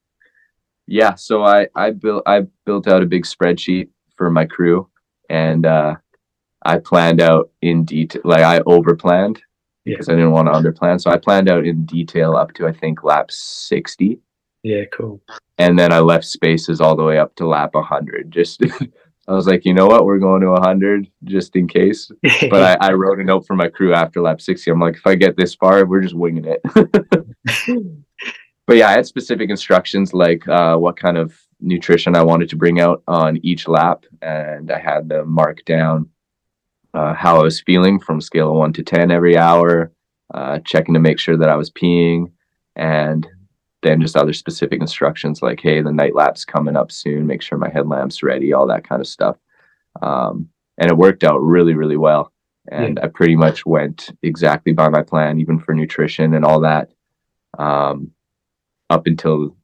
[0.87, 4.89] yeah, so I I built I built out a big spreadsheet for my crew,
[5.29, 5.97] and uh,
[6.65, 8.23] I planned out in detail.
[8.25, 9.41] Like I over planned
[9.85, 9.95] Yeah.
[9.95, 10.99] because I didn't want to under plan.
[10.99, 14.21] So I planned out in detail up to I think lap sixty,
[14.63, 15.21] Yeah, cool.
[15.59, 18.31] and then I left spaces all the way up to lap hundred.
[18.31, 18.63] Just
[19.29, 22.11] I was like, you know what, we're going to hundred just in case.
[22.49, 24.71] But I, I wrote a note for my crew after lap sixty.
[24.71, 26.63] I'm like, if I get this far, we're just winging it.
[28.67, 32.57] but yeah, I had specific instructions like uh, what kind of nutrition I wanted to
[32.57, 36.09] bring out on each lap, and I had them mark down
[36.95, 39.93] uh, how I was feeling from scale of one to ten every hour,
[40.33, 42.33] uh, checking to make sure that I was peeing,
[42.77, 43.29] and
[43.83, 47.27] then just other specific instructions like, hey, the night lap's coming up soon.
[47.27, 49.37] Make sure my headlamp's ready, all that kind of stuff.
[50.03, 52.33] Um, and it worked out really, really well.
[52.71, 53.05] And yeah.
[53.05, 56.91] I pretty much went exactly by my plan, even for nutrition and all that,
[57.59, 58.11] um,
[58.91, 59.57] up until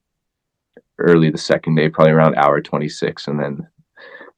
[0.99, 3.29] early the second day, probably around hour 26.
[3.29, 3.69] And then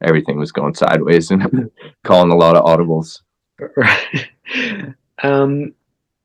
[0.02, 1.70] everything was going sideways and
[2.04, 3.20] calling a lot of audibles.
[3.76, 4.28] Right.
[5.22, 5.74] Um,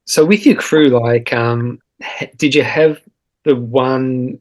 [0.06, 1.80] so with your crew, like, um,
[2.36, 3.00] did you have
[3.44, 4.40] the one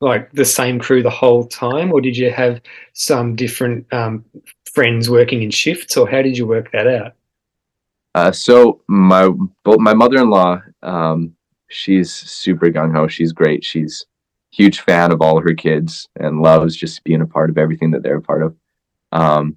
[0.00, 2.60] like the same crew the whole time, or did you have
[2.92, 4.24] some different um,
[4.72, 7.12] friends working in shifts, or how did you work that out?
[8.14, 9.30] Uh, so my
[9.64, 11.34] both my mother-in-law, um,
[11.68, 13.06] she's super gung ho.
[13.06, 13.64] She's great.
[13.64, 14.04] She's
[14.50, 18.02] huge fan of all her kids and loves just being a part of everything that
[18.02, 18.54] they're a part of.
[19.12, 19.56] Um,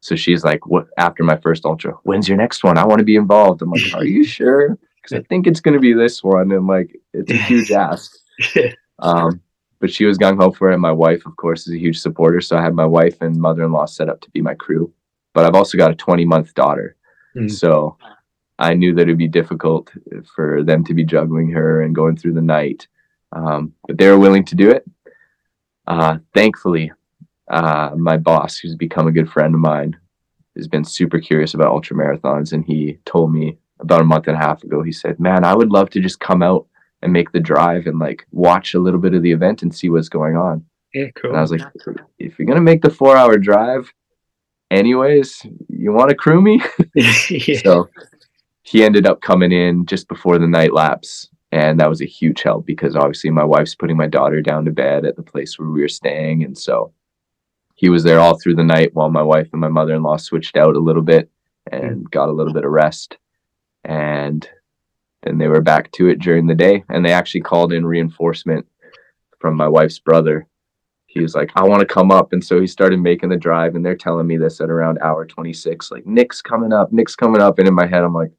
[0.00, 1.92] so she's like, "What after my first ultra?
[2.02, 2.78] When's your next one?
[2.78, 5.74] I want to be involved." I'm like, "Are you sure?" Because I think it's going
[5.74, 8.12] to be this one, and like it's a huge ask.
[8.98, 9.40] Um,
[9.78, 10.74] but she was gung ho for it.
[10.74, 12.40] And my wife, of course, is a huge supporter.
[12.40, 14.92] So I had my wife and mother in law set up to be my crew.
[15.34, 16.96] But I've also got a 20 month daughter.
[17.36, 17.50] Mm.
[17.50, 17.98] So
[18.58, 19.92] I knew that it'd be difficult
[20.34, 22.88] for them to be juggling her and going through the night.
[23.32, 24.84] Um, but they were willing to do it.
[25.86, 26.90] Uh, thankfully,
[27.48, 29.96] uh, my boss, who's become a good friend of mine,
[30.56, 34.36] has been super curious about ultra marathons, and he told me about a month and
[34.36, 34.82] a half ago.
[34.82, 36.66] He said, "Man, I would love to just come out
[37.02, 39.90] and make the drive and like watch a little bit of the event and see
[39.90, 41.30] what's going on." Yeah, cool.
[41.30, 41.62] And I was like,
[42.18, 43.92] "If you're gonna make the four-hour drive,
[44.70, 46.62] anyways, you want to crew me?"
[46.94, 47.58] yeah.
[47.62, 47.88] So
[48.62, 52.42] he ended up coming in just before the night lapse and that was a huge
[52.42, 55.68] help because obviously my wife's putting my daughter down to bed at the place where
[55.68, 56.92] we were staying and so
[57.76, 60.74] he was there all through the night while my wife and my mother-in-law switched out
[60.74, 61.30] a little bit
[61.70, 62.10] and mm.
[62.10, 63.18] got a little bit of rest
[63.86, 64.48] and
[65.22, 68.66] then they were back to it during the day and they actually called in reinforcement
[69.40, 70.46] from my wife's brother
[71.06, 73.74] he was like i want to come up and so he started making the drive
[73.74, 77.40] and they're telling me this at around hour 26 like nick's coming up nick's coming
[77.40, 78.32] up and in my head i'm like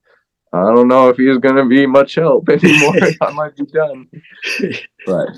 [0.53, 4.07] i don't know if he's going to be much help anymore i might be done
[5.05, 5.29] but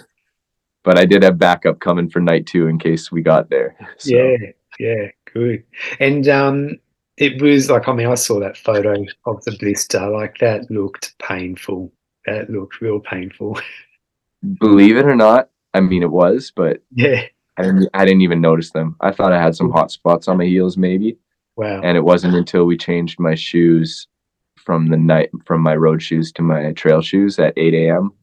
[0.83, 3.75] but I did have backup coming for night two in case we got there.
[3.97, 4.15] So.
[4.15, 4.37] Yeah,
[4.79, 5.63] yeah, good.
[5.99, 6.77] And um,
[7.19, 10.09] it was like I mean I saw that photo of the blister.
[10.09, 11.91] Like that looked painful.
[12.25, 13.59] That looked real painful.
[14.59, 17.23] Believe it or not, I mean it was, but yeah,
[17.57, 17.89] I didn't.
[17.93, 18.95] I didn't even notice them.
[19.01, 21.17] I thought I had some hot spots on my heels, maybe.
[21.57, 21.81] Wow.
[21.83, 24.07] And it wasn't until we changed my shoes
[24.55, 28.13] from the night from my road shoes to my trail shoes at 8 a.m.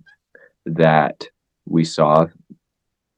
[0.64, 1.28] that
[1.66, 2.26] we saw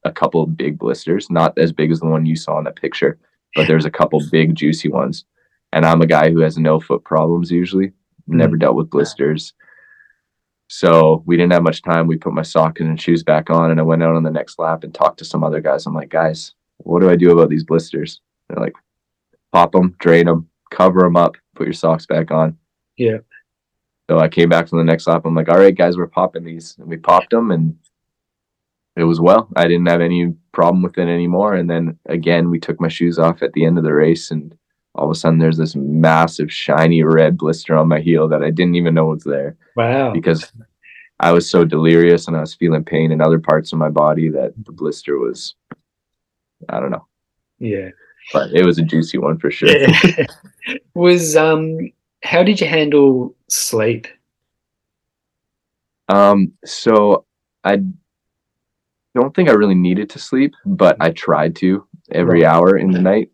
[0.04, 2.76] a couple of big blisters, not as big as the one you saw in that
[2.76, 3.18] picture,
[3.54, 5.24] but there's a couple big juicy ones.
[5.72, 7.92] And I'm a guy who has no foot problems usually,
[8.26, 8.60] never mm.
[8.60, 9.52] dealt with blisters.
[10.68, 12.06] So we didn't have much time.
[12.06, 14.58] We put my sock and shoes back on, and I went out on the next
[14.58, 15.86] lap and talked to some other guys.
[15.86, 18.20] I'm like, guys, what do I do about these blisters?
[18.48, 18.74] They're like,
[19.52, 22.58] pop them, drain them, cover them up, put your socks back on.
[22.96, 23.18] Yeah.
[24.10, 25.22] So I came back from the next lap.
[25.24, 26.76] I'm like, all right, guys, we're popping these.
[26.78, 27.76] And we popped them, and
[28.96, 29.48] it was well.
[29.56, 31.54] I didn't have any problem with it anymore.
[31.54, 34.56] And then again, we took my shoes off at the end of the race, and
[34.98, 38.50] all of a sudden, there's this massive shiny red blister on my heel that I
[38.50, 39.56] didn't even know was there.
[39.76, 40.12] Wow!
[40.12, 40.52] Because
[41.20, 44.28] I was so delirious and I was feeling pain in other parts of my body
[44.30, 45.54] that the blister was,
[46.68, 47.06] I don't know.
[47.58, 47.90] Yeah.
[48.32, 49.70] But it was a juicy one for sure.
[50.94, 51.78] was um,
[52.22, 54.06] how did you handle sleep?
[56.08, 57.24] Um, so
[57.64, 57.82] I
[59.14, 63.00] don't think I really needed to sleep, but I tried to every hour in the
[63.00, 63.30] night.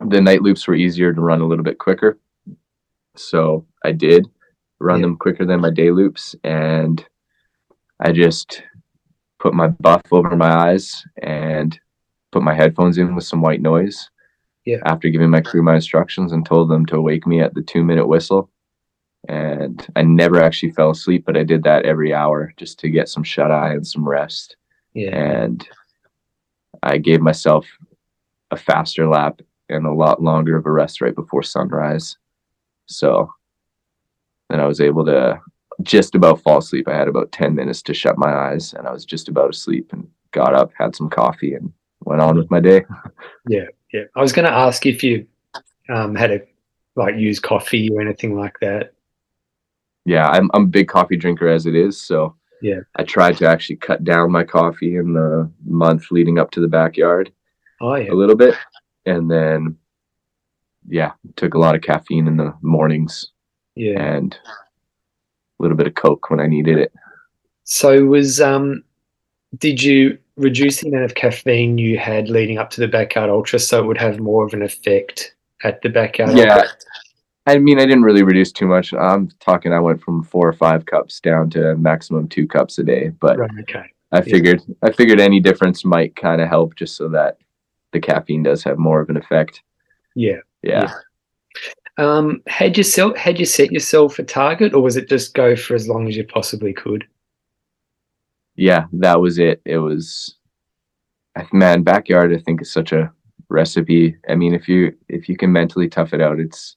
[0.00, 2.18] The night loops were easier to run a little bit quicker.
[3.16, 4.26] So I did
[4.80, 5.06] run yeah.
[5.06, 6.34] them quicker than my day loops.
[6.44, 7.04] And
[8.00, 8.62] I just
[9.38, 11.78] put my buff over my eyes and
[12.32, 14.10] put my headphones in with some white noise.
[14.64, 14.78] Yeah.
[14.86, 17.84] After giving my crew my instructions and told them to wake me at the two
[17.84, 18.50] minute whistle.
[19.28, 23.08] And I never actually fell asleep, but I did that every hour just to get
[23.08, 24.56] some shut eye and some rest.
[24.94, 25.16] Yeah.
[25.16, 25.66] And
[26.82, 27.66] I gave myself
[28.50, 32.16] a faster lap and a lot longer of a rest right before sunrise.
[32.86, 33.30] So
[34.50, 35.40] then I was able to
[35.82, 36.86] just about fall asleep.
[36.88, 39.92] I had about 10 minutes to shut my eyes and I was just about asleep
[39.92, 41.72] and got up, had some coffee, and
[42.04, 42.84] went on with my day.
[43.48, 43.66] Yeah.
[43.92, 44.04] Yeah.
[44.16, 45.26] I was going to ask if you
[45.90, 46.40] um, had a
[46.96, 48.94] like use coffee or anything like that.
[50.06, 50.28] Yeah.
[50.28, 52.00] I'm, I'm a big coffee drinker as it is.
[52.00, 52.80] So Yeah.
[52.96, 56.68] I tried to actually cut down my coffee in the month leading up to the
[56.68, 57.32] backyard
[57.82, 58.10] Oh yeah.
[58.12, 58.54] a little bit.
[59.06, 59.76] And then,
[60.88, 63.30] yeah, took a lot of caffeine in the mornings
[63.76, 64.00] Yeah.
[64.02, 66.92] and a little bit of Coke when I needed it.
[67.64, 68.82] So was um,
[69.58, 73.58] did you reduce the amount of caffeine you had leading up to the backyard ultra
[73.58, 76.36] so it would have more of an effect at the backyard?
[76.36, 76.56] Yeah.
[76.56, 76.68] ultra?
[77.46, 78.94] I mean, I didn't really reduce too much.
[78.94, 82.82] I'm talking, I went from four or five cups down to maximum two cups a
[82.82, 83.10] day.
[83.20, 83.50] But Right.
[83.60, 83.84] Okay.
[84.12, 87.36] I figured, I figured any difference might kind of help, just so that
[87.94, 89.62] the caffeine does have more of an effect.
[90.14, 90.40] Yeah.
[90.62, 90.92] Yeah.
[91.96, 95.54] Um, had you set had you set yourself a target, or was it just go
[95.56, 97.06] for as long as you possibly could?
[98.56, 99.60] yeah, that was it.
[99.64, 100.36] It was,
[101.52, 102.32] man, backyard.
[102.34, 103.12] I think is such a
[103.48, 104.16] recipe.
[104.28, 106.76] I mean, if you if you can mentally tough it out, it's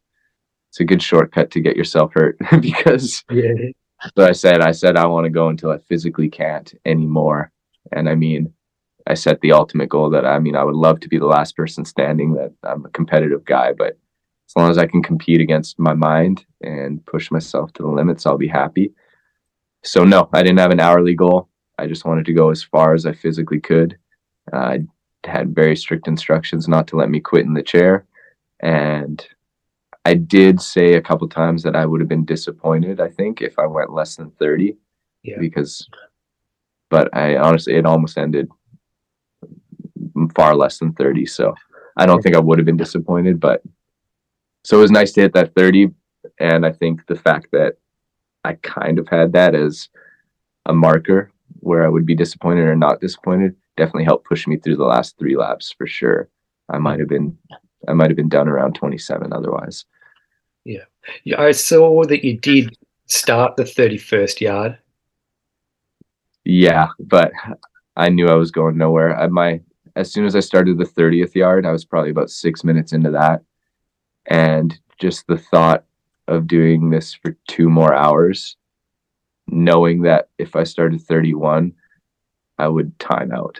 [0.69, 3.53] it's a good shortcut to get yourself hurt because Yeah.
[4.15, 7.51] so I said I said I want to go until I physically can't anymore,
[7.91, 8.53] and I mean,
[9.09, 11.55] I set the ultimate goal that I mean I would love to be the last
[11.55, 12.33] person standing.
[12.33, 13.97] That I'm a competitive guy, but
[14.49, 18.25] as long as I can compete against my mind and push myself to the limits,
[18.25, 18.93] I'll be happy.
[19.83, 21.49] So no, I didn't have an hourly goal.
[21.77, 23.97] I just wanted to go as far as I physically could.
[24.51, 24.79] Uh, I
[25.23, 28.05] had very strict instructions not to let me quit in the chair,
[28.61, 29.25] and
[30.05, 32.99] I did say a couple times that I would have been disappointed.
[32.99, 34.77] I think if I went less than thirty,
[35.23, 35.37] Yeah.
[35.39, 35.87] because,
[36.89, 38.49] but I honestly it almost ended
[40.29, 41.25] far less than thirty.
[41.25, 41.55] So
[41.95, 43.61] I don't think I would have been disappointed, but
[44.63, 45.89] so it was nice to hit that thirty,
[46.39, 47.75] and I think the fact that
[48.43, 49.89] I kind of had that as
[50.65, 54.77] a marker where I would be disappointed or not disappointed definitely helped push me through
[54.77, 56.29] the last three laps for sure.
[56.69, 57.37] I might have been
[57.87, 59.85] I might have been done around 27 otherwise.
[61.23, 64.77] Yeah, I saw that you did start the thirty-first yard.
[66.43, 67.31] Yeah, but
[67.95, 69.17] I knew I was going nowhere.
[69.17, 69.61] I my
[69.97, 73.11] as soon as I started the 30th yard, I was probably about 6 minutes into
[73.11, 73.41] that.
[74.27, 75.85] And just the thought
[76.27, 78.57] of doing this for two more hours,
[79.47, 81.73] knowing that if I started 31,
[82.57, 83.59] I would time out.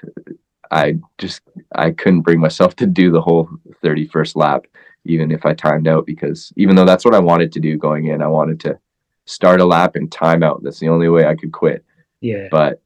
[0.70, 1.42] I just
[1.74, 3.50] I couldn't bring myself to do the whole
[3.84, 4.66] 31st lap
[5.06, 8.08] even if I timed out because even though that's what I wanted to do going
[8.08, 8.78] in, I wanted to
[9.26, 10.62] start a lap and time out.
[10.64, 11.84] That's the only way I could quit.
[12.20, 12.48] Yeah.
[12.52, 12.82] But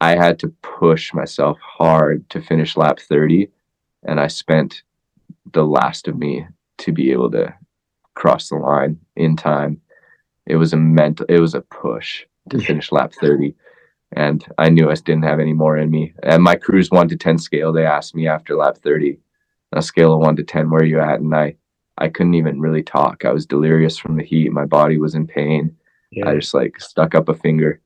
[0.00, 3.48] I had to push myself hard to finish lap 30
[4.06, 4.82] and I spent
[5.52, 6.46] the last of me
[6.78, 7.54] to be able to
[8.14, 9.80] cross the line in time.
[10.46, 12.66] It was a mental it was a push to Yeah.
[12.66, 13.54] finish lap 30
[14.12, 16.12] and I knew I didn't have any more in me.
[16.22, 19.18] And my cruise 1 to 10 scale, they asked me after lap 30,
[19.72, 21.56] a scale of 1 to 10 where are you at and I
[21.96, 23.24] I couldn't even really talk.
[23.24, 24.50] I was delirious from the heat.
[24.52, 25.76] My body was in pain.
[26.10, 26.28] yeah.
[26.28, 27.80] I just like stuck up a finger.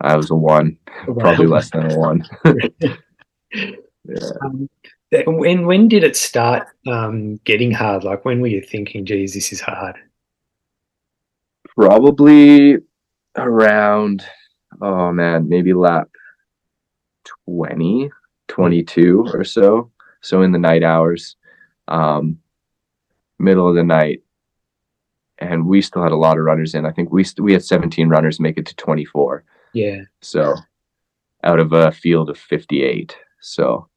[0.00, 1.14] I was a 1, Wow.
[1.18, 2.24] probably less than a 1.
[4.04, 4.30] Yeah.
[4.42, 4.68] Um,
[5.26, 8.04] when when did it start um, getting hard?
[8.04, 9.96] Like when were you thinking, "Geez, this is hard"?
[11.76, 12.78] Probably
[13.36, 14.24] around
[14.80, 16.08] oh man, maybe lap
[17.46, 18.10] 20,
[18.48, 19.90] 22 or so.
[20.22, 21.36] So in the night hours,
[21.88, 22.38] um,
[23.38, 24.22] middle of the night,
[25.38, 26.86] and we still had a lot of runners in.
[26.86, 29.44] I think we st- we had 17 runners make it to 24.
[29.72, 30.02] Yeah.
[30.20, 30.54] So
[31.44, 33.16] out of a field of 58.
[33.40, 33.88] So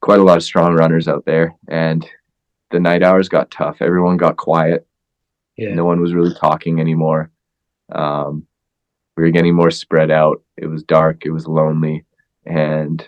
[0.00, 1.54] quite a lot of strong runners out there.
[1.68, 2.08] And
[2.70, 3.78] the night hours got tough.
[3.80, 4.86] Everyone got quiet.
[5.56, 5.74] Yeah.
[5.74, 7.30] No one was really talking anymore.
[7.92, 8.46] Um,
[9.16, 10.42] we were getting more spread out.
[10.56, 11.24] It was dark.
[11.24, 12.04] It was lonely,
[12.46, 13.06] and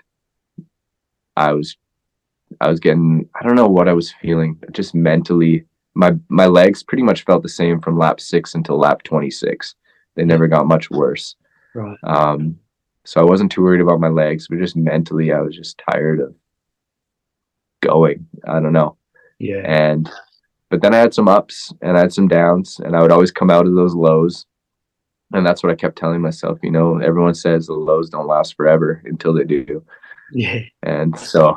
[1.36, 1.76] I was,
[2.60, 3.28] I was getting.
[3.34, 4.60] I don't know what I was feeling.
[4.72, 9.02] Just mentally, my my legs pretty much felt the same from lap six until lap
[9.02, 9.74] twenty six.
[10.14, 11.36] They never got much worse.
[11.74, 11.98] Right.
[12.04, 12.58] Um,
[13.04, 16.20] so I wasn't too worried about my legs, but just mentally, I was just tired
[16.20, 16.34] of
[17.82, 18.26] going.
[18.46, 18.96] I don't know.
[19.38, 19.62] Yeah.
[19.64, 20.10] And
[20.70, 23.30] but then I had some ups and I had some downs, and I would always
[23.30, 24.46] come out of those lows.
[25.32, 26.58] And that's what I kept telling myself.
[26.62, 29.84] You know, everyone says the lows don't last forever until they do.
[30.32, 30.60] Yeah.
[30.82, 31.56] And so,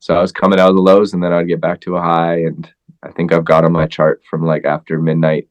[0.00, 2.00] so I was coming out of the lows, and then I'd get back to a
[2.00, 2.38] high.
[2.40, 2.70] And
[3.02, 5.48] I think I've got on my chart from like after midnight,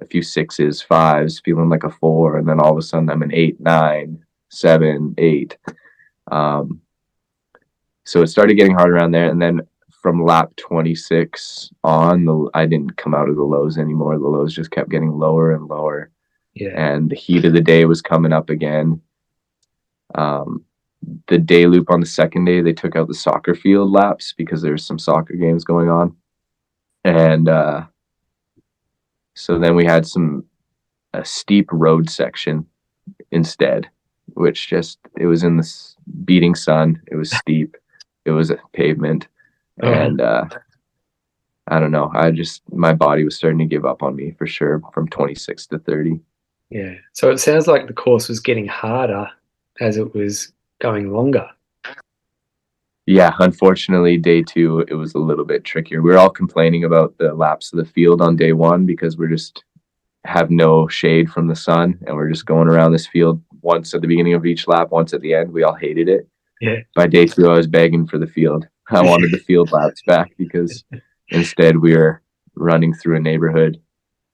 [0.00, 3.22] a few sixes, fives, feeling like a four, and then all of a sudden I'm
[3.22, 5.56] an eight, nine, seven, eight.
[6.30, 6.80] Um,
[8.04, 9.60] so it started getting hard around there, and then
[10.02, 14.18] from lap 26 on, the I didn't come out of the lows anymore.
[14.18, 16.10] The lows just kept getting lower and lower
[16.54, 16.74] Yeah.
[16.76, 19.00] and the heat of the day was coming up again.
[20.14, 20.64] Um,
[21.26, 24.62] the day loop on the second day, they took out the soccer field laps because
[24.62, 26.16] there was some soccer games going on,
[27.04, 27.86] and uh,
[29.36, 30.44] so then we had some
[31.12, 32.66] a steep road section
[33.30, 33.88] instead,
[34.34, 35.72] which just it was in the
[36.24, 37.00] beating sun.
[37.06, 37.76] It was steep.
[38.24, 39.28] It was a pavement,
[39.82, 39.92] Oh.
[39.92, 40.46] and uh,
[41.68, 42.10] I don't know.
[42.14, 45.66] I just my body was starting to give up on me for sure from 26
[45.68, 46.20] to 30.
[46.70, 46.94] Yeah.
[47.12, 49.28] So it sounds like the course was getting harder
[49.80, 51.48] as it was going longer.
[53.06, 56.02] Yeah, unfortunately, day two it was a little bit trickier.
[56.02, 59.28] We were all complaining about the laps of the field on day one because we're
[59.28, 59.62] just
[60.24, 64.00] have no shade from the sun, and we're just going around this field once at
[64.00, 65.52] the beginning of each lap, once at the end.
[65.52, 66.28] We all hated it.
[66.60, 66.80] Yeah.
[66.96, 68.66] By day two, I was begging for the field.
[68.90, 70.84] I wanted the field laps back because
[71.28, 72.22] instead we were
[72.54, 73.80] running through a neighborhood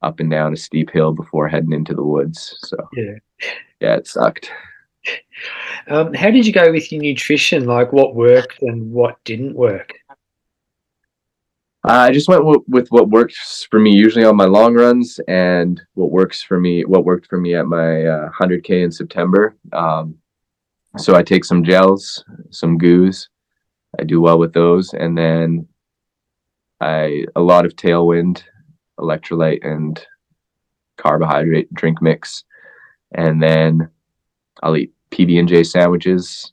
[0.03, 2.57] up and down a steep hill before heading into the woods.
[2.65, 3.15] So Yeah.
[3.81, 4.51] yeah, it sucked.
[5.89, 7.67] Um, how did you go with your nutrition?
[7.67, 9.93] Like what worked and what didn't work?
[11.85, 15.81] I just went w- with what works for me usually on my long runs and
[15.95, 19.57] what works for me, what worked for me at my uh, 100K in September.
[19.73, 20.17] Um,
[20.99, 23.29] so I take some gels, some goos.
[23.99, 24.95] I do well with those.
[24.95, 25.67] And then
[26.81, 28.43] I, a lot of tailwind,
[29.01, 30.01] electrolyte, and
[30.99, 32.45] carbohydrate drink mix.
[33.13, 33.89] And then
[34.63, 36.53] I'll eat PB&J sandwiches,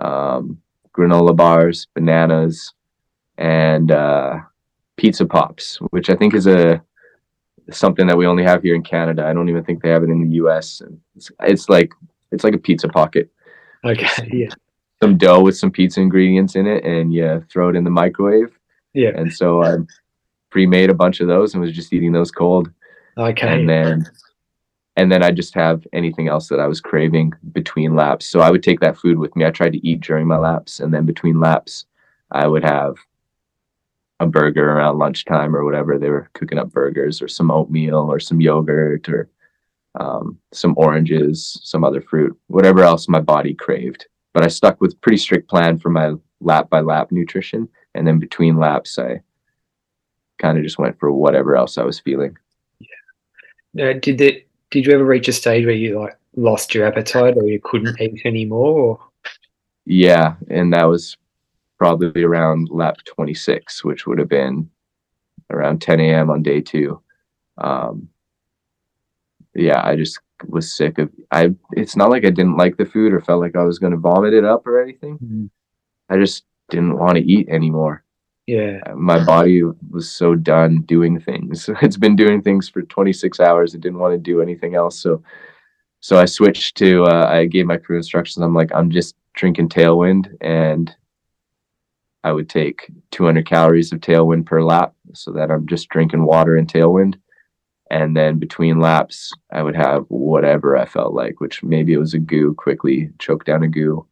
[0.00, 0.60] um,
[0.96, 2.72] granola bars, bananas,
[3.36, 4.38] and uh,
[4.96, 6.82] pizza pops, which I think is a
[7.70, 9.26] something that we only have here in Canada.
[9.26, 10.80] I don't even think they have it in the U.S.
[10.80, 11.92] And it's, it's like
[12.32, 13.30] it's like a pizza pocket,
[13.84, 14.08] Okay.
[14.32, 14.48] Yeah.
[15.02, 18.58] some dough with some pizza ingredients in it, and you throw it in the microwave.
[18.94, 19.10] Yeah.
[19.14, 19.76] And so I
[20.50, 22.70] pre-made a bunch of those and was just eating those cold,
[23.18, 23.46] Okay.
[23.46, 24.06] and then
[24.98, 28.26] and then I just have anything else that I was craving between laps.
[28.26, 29.44] So I would take that food with me.
[29.44, 31.86] I tried to eat during my laps, and then between laps,
[32.32, 32.96] I would have
[34.18, 35.98] a burger around lunchtime or whatever.
[35.98, 39.30] They were cooking up burgers or some oatmeal or some yogurt or
[40.00, 44.06] um, some oranges, some other fruit, whatever else my body craved.
[44.34, 48.18] But I stuck with pretty strict plan for my lap by lap nutrition, and then
[48.18, 49.20] between laps, I
[50.38, 52.36] kind of just went for whatever else I was feeling.
[53.80, 54.47] Uh, did that?
[54.70, 58.00] Did you ever reach a stage where you like lost your appetite or you couldn't
[58.00, 58.78] eat anymore?
[58.78, 59.00] Or?
[59.86, 61.16] Yeah, and that was
[61.78, 64.68] probably around lap 26, which would have been
[65.50, 66.30] around 10 a.m.
[66.30, 67.00] on day two.
[67.56, 68.08] Um,
[69.54, 71.10] yeah, I just was sick of.
[71.32, 71.54] I.
[71.72, 73.98] It's not like I didn't like the food or felt like I was going to
[73.98, 75.18] vomit it up or anything.
[76.10, 78.04] I just didn't want to eat anymore.
[78.48, 78.80] Yeah.
[78.96, 81.68] My body was so done doing things.
[81.82, 83.74] It's been doing things for 26 hours.
[83.74, 84.98] It didn't want to do anything else.
[84.98, 85.22] So,
[86.00, 87.04] so I switched to.
[87.04, 88.42] Uh, I gave my crew instructions.
[88.42, 90.96] I'm like, I'm just drinking Tailwind, and
[92.24, 96.56] I would take 200 calories of Tailwind per lap, so that I'm just drinking water
[96.56, 97.16] and Tailwind.
[97.90, 102.14] And then between laps, I would have whatever I felt like, which maybe it was
[102.14, 104.06] a goo, quickly choke down a goo.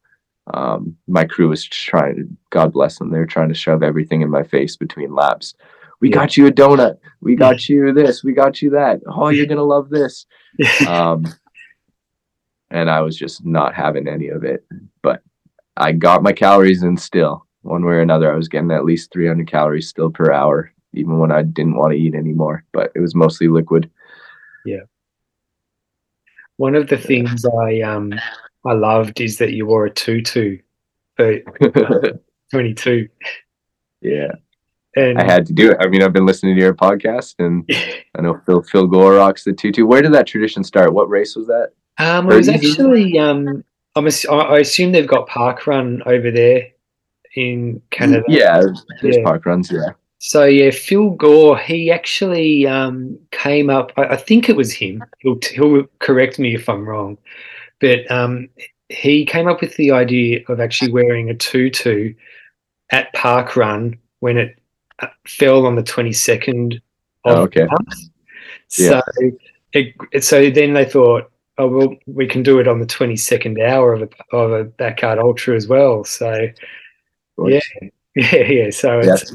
[0.55, 4.23] Um, my crew was trying to, God bless them, they were trying to shove everything
[4.23, 5.55] in my face between laps.
[6.01, 6.15] We Yeah.
[6.17, 6.99] got you a donut.
[7.21, 8.23] We got you this.
[8.23, 9.01] We got you that.
[9.07, 10.27] Oh, you're going to love this.
[10.87, 11.25] Um,
[12.71, 14.65] and I was just not having any of it.
[15.03, 15.23] But
[15.77, 18.33] I got my calories in still, one way or another.
[18.33, 21.93] I was getting at least 300 calories still per hour, even when I didn't want
[21.93, 22.65] to eat anymore.
[22.73, 23.91] But it was mostly liquid.
[24.65, 24.83] Yeah.
[26.59, 28.15] One of the things I um
[28.67, 30.59] I loved is that you wore a tutu
[31.17, 31.41] for
[32.53, 33.09] 22,
[34.03, 34.33] yeah,
[34.97, 35.77] and I had to do it.
[35.81, 37.69] I mean, I've been listening to your podcast, and
[38.17, 39.87] I know Phil Phil Gore rocks the tutu.
[39.87, 40.93] Where did that tradition start?
[40.93, 41.71] What race was that?
[41.99, 43.65] Um, it was Or is it- actually um,
[43.95, 46.69] I'm ass- I I assume they've got park run over there
[47.35, 48.23] in Canada.
[48.29, 48.61] Yeah,
[49.03, 49.23] there's Yeah.
[49.25, 49.71] park runs.
[49.71, 53.93] Yeah, So yeah, Phil Gore, he actually um, came up.
[53.97, 55.03] I, I think it was him.
[55.19, 57.17] He'll he'll correct me if I'm wrong,
[57.81, 58.49] but um,
[58.89, 62.15] he came up with the idea of actually wearing a tutu
[62.91, 64.59] at park run when it
[65.01, 66.77] uh, fell on the 22nd
[67.25, 67.63] of Oh, okay.
[67.63, 68.11] the month.
[68.69, 69.01] So
[69.73, 73.93] it, so then they thought, oh well, we can do it on the 22nd hour
[73.93, 76.05] of a of a backyard ultra as well.
[76.05, 76.49] So
[77.47, 77.61] yeah,
[78.15, 78.71] yeah, yeah.
[78.71, 79.15] So Yeah.
[79.15, 79.33] it's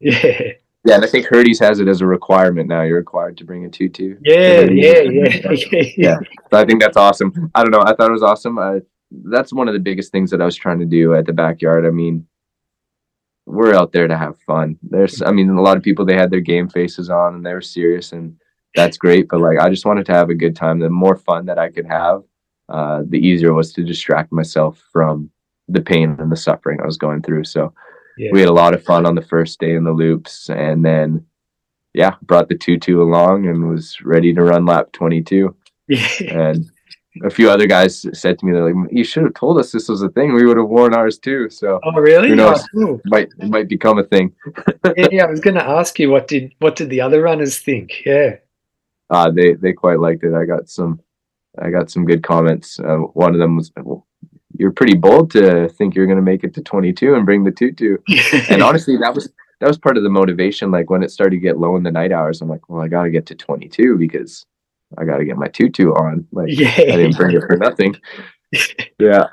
[0.00, 0.52] yeah.
[0.84, 2.82] Yeah, and I think Herdes has it as a requirement now.
[2.82, 4.16] You're required to bring a tutu.
[4.20, 6.18] Yeah, yeah, yeah, yeah, Yeah.
[6.50, 7.50] So I think that's awesome.
[7.54, 7.80] I don't know.
[7.80, 8.58] I thought it was awesome.
[8.58, 8.80] I,
[9.10, 11.86] that's one of the biggest things that I was trying to do at the backyard.
[11.86, 12.26] I mean,
[13.46, 14.78] we're out there to have fun.
[14.82, 17.54] There's, I mean, a lot of people they had their game faces on and they
[17.54, 18.36] were serious, and
[18.74, 19.28] that's great.
[19.28, 20.80] But like, I just wanted to have a good time.
[20.80, 22.24] The more fun that I could have,
[22.68, 25.30] uh, the easier it was to distract myself from
[25.68, 27.44] the pain and the suffering I was going through.
[27.44, 27.72] So
[28.16, 28.30] Yeah.
[28.32, 31.24] we had a lot of fun on the first day in the loops, and then
[31.94, 35.54] yeah, brought the tutu along and was ready to run lap 22
[36.28, 36.70] and
[37.22, 39.88] a few other guys said to me, they're like, "You should have told us this
[39.88, 40.34] was a thing.
[40.34, 42.30] We would have worn ours too." So Oh, really?
[42.30, 42.60] Who knows?
[42.62, 43.00] Oh, cool.
[43.04, 44.34] might it might become a thing.
[44.96, 47.58] yeah, yeah, I was going to ask you what did what did the other runners
[47.58, 48.04] think?
[48.04, 48.36] Yeah.
[49.10, 50.34] Uh, they they quite liked it.
[50.34, 51.00] I got some
[51.58, 52.80] I got some good comments.
[52.80, 53.70] Uh, one of them was,
[54.58, 57.50] "You're pretty bold to think you're going to make it to 22 and bring the
[57.52, 57.98] tutu."
[58.50, 59.30] And honestly, that was
[59.60, 60.70] that was part of the motivation.
[60.70, 62.88] Like when it started to get low in the night hours, I'm like, "Well, I
[62.88, 64.44] got to get to 22 because
[64.98, 67.96] I got to get my tutu on." Like yeah, I didn't bring it for nothing.
[69.00, 69.26] Yeah,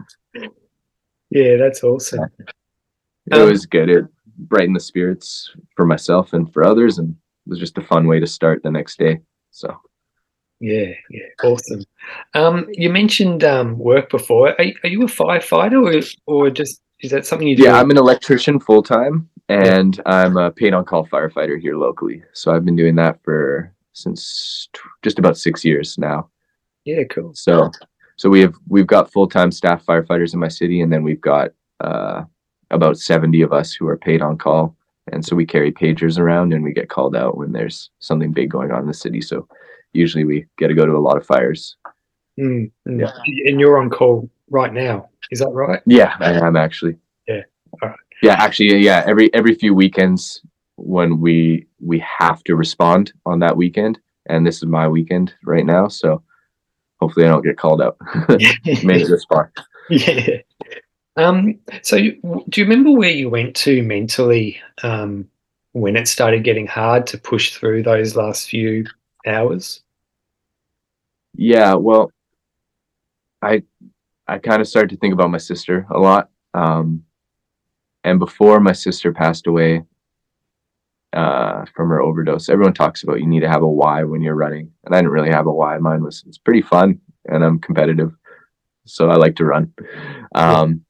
[1.30, 2.26] yeah, that's awesome.
[2.40, 3.90] it Um, was good.
[3.90, 4.06] It
[4.38, 8.20] brightened the spirits for myself and for others, and it was just a fun way
[8.20, 9.20] to start the next day.
[9.52, 9.78] So
[10.62, 11.84] Yeah, yeah, awesome.
[12.36, 14.50] Um, you mentioned um, work before.
[14.50, 17.64] Are, are you a firefighter, or or just is that something you do?
[17.64, 22.24] yeah, I'm an electrician full time, and I'm a paid on call firefighter here locally.
[22.34, 26.30] So I've been doing that for since t- just about six years now.
[26.86, 27.34] yeah, cool.
[27.34, 27.72] So
[28.18, 31.22] so we have we've got full time staff firefighters in my city, and then we've
[31.22, 32.24] got uh,
[32.70, 34.76] about 70 of us who are paid on call.
[35.12, 38.52] And so we carry pagers around and we get called out when there's something big
[38.52, 39.22] going on in the city.
[39.22, 39.48] So
[39.94, 41.76] usually we get to go to a lot of fires.
[42.40, 43.00] Mm, mm.
[43.00, 43.12] Yeah.
[43.50, 45.10] And you're on call right now.
[45.32, 45.82] Is that right?
[45.86, 46.98] Yeah, I am actually.
[47.28, 47.42] Yeah.
[47.82, 47.98] Alright.
[48.22, 49.04] Yeah, actually, yeah.
[49.08, 50.42] Every every few weekends
[50.76, 55.66] when we we have to respond on that weekend, and this is my weekend right
[55.66, 56.22] now, so
[57.00, 57.98] hopefully I don't get called out.
[58.84, 59.52] Made it this far.
[59.90, 60.38] yeah.
[61.18, 62.20] Um, so, you-
[62.50, 65.28] do you remember where you went to mentally um,
[65.74, 68.86] when it started getting hard to push through those last few
[69.26, 69.84] hours?
[71.36, 72.12] Yeah, well,
[73.42, 73.64] I
[74.28, 76.30] I kind of started to think about my sister a lot.
[76.54, 77.04] Um,
[78.04, 79.84] and before my sister passed away
[81.14, 84.36] uh, from her overdose, everyone talks about you need to have a why when you're
[84.36, 85.78] running, and I didn't really have a why.
[85.78, 88.14] Mine was it's pretty fun, and I'm competitive,
[88.86, 89.74] so I like to run.
[90.36, 90.86] Um,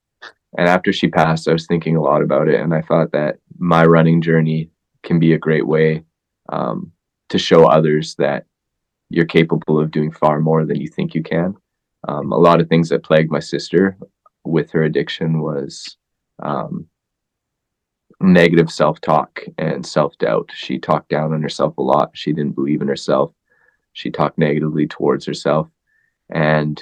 [0.57, 3.37] and after she passed, I was thinking a lot about it, and I thought that
[3.57, 4.69] my running journey
[5.03, 6.03] can be a great way
[6.49, 6.91] um,
[7.31, 8.45] to show others that
[9.09, 11.55] you're capable of doing far more than you think you can.
[12.07, 13.97] Um, a lot of things that plagued my sister
[14.43, 15.97] with her addiction was
[16.41, 16.87] um,
[18.19, 20.51] negative self-talk and self-doubt.
[20.53, 22.11] She talked down on herself a lot.
[22.13, 23.33] She didn't believe in herself.
[23.93, 25.67] She talked negatively towards herself,
[26.29, 26.81] and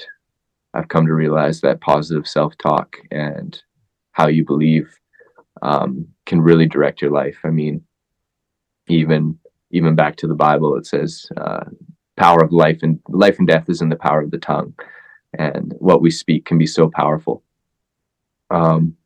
[0.74, 3.60] I've come to realize that positive self-talk and
[4.12, 4.95] how you believe
[5.62, 7.39] um, can really direct your life.
[7.43, 7.84] I mean,
[8.88, 9.39] even
[9.72, 11.28] even back to the Bible, it says.
[11.38, 11.65] Uh,
[12.17, 14.74] power of life and life and death is in the power of the tongue.
[15.38, 17.43] And what we speak can be so powerful.
[18.49, 18.97] Um,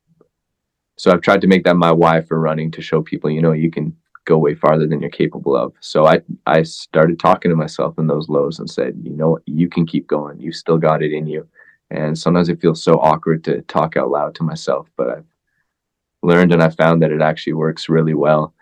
[0.95, 3.51] so i've tried to make that my why for running to show people you know
[3.51, 3.95] you can
[4.25, 5.73] go way farther than you're capable of.
[5.81, 9.67] So i i started talking to myself in those lows and said you know you
[9.69, 10.39] can keep going.
[10.39, 11.47] You still got it in you.
[11.91, 15.25] And sometimes it feels so awkward to talk out loud to myself but i've
[16.21, 18.53] learned and i found that it actually works really well.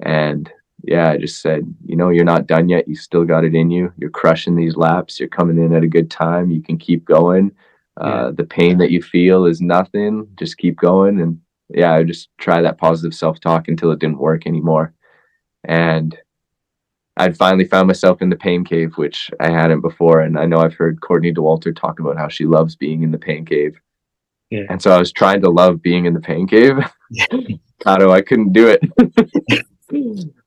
[0.00, 0.52] And
[0.84, 2.88] yeah, I just said, you know, you're not done yet.
[2.88, 3.92] You still got it in you.
[3.98, 5.18] You're crushing these laps.
[5.18, 6.50] You're coming in at a good time.
[6.50, 7.52] You can keep going.
[8.00, 10.26] Uh, the pain that you feel is nothing.
[10.38, 11.20] Just keep going.
[11.20, 14.94] And yeah, I just try that positive self talk until it didn't work anymore.
[15.64, 16.16] And
[17.16, 20.20] I'd finally found myself in the pain cave, which I hadn't before.
[20.20, 23.18] And I know I've heard Courtney Dauwalter talk about how she loves being in the
[23.18, 23.78] pain cave.
[24.50, 24.64] Yeah.
[24.70, 26.78] And so I was trying to love being in the pain cave.
[27.84, 28.80] Kato, I couldn't do it.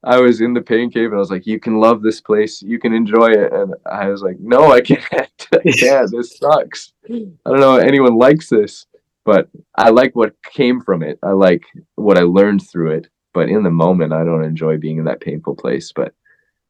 [0.02, 2.62] I was in the pain cave and I was like, you can love this place,
[2.62, 3.52] you can enjoy it.
[3.52, 5.02] And I was like, no, I can't.
[5.78, 6.10] Can't.
[6.10, 6.92] This sucks.
[7.08, 8.86] I don't know anyone likes this,
[9.24, 11.18] but I like what came from it.
[11.22, 11.62] I like
[11.94, 13.08] what I learned through it.
[13.32, 15.92] But in the moment, I don't enjoy being in that painful place.
[15.94, 16.12] But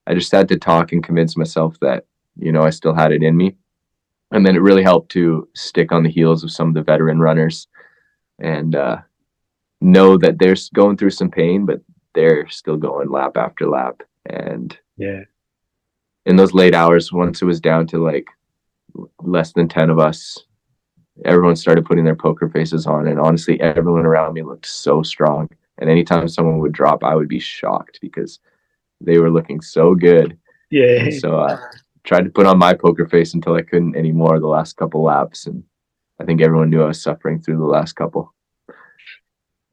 [0.07, 2.05] I just had to talk and convince myself that,
[2.37, 3.57] you know, I still had it in me.
[4.33, 7.21] And then it really helped to stick on the heels of some of the veteran
[7.21, 7.69] runners
[8.39, 8.99] and uh,
[9.81, 11.81] know that they're going through some pain, but
[12.15, 14.03] they're still going lap after lap.
[14.27, 15.25] And Yeah.
[16.27, 18.29] in those late hours, once it was down to like
[19.21, 20.45] less than 10 of us,
[21.25, 23.07] everyone started putting their poker faces on.
[23.07, 25.49] And honestly, everyone around me looked so strong.
[25.79, 28.39] And anytime someone would drop, I would be shocked because
[29.01, 30.39] they were looking so good.
[30.71, 31.05] Yeah.
[31.05, 31.59] And so I
[32.05, 35.47] tried to put on my poker face until I couldn't anymore the last couple laps.
[35.47, 35.65] And
[36.21, 38.34] I think everyone knew I was suffering through the last couple.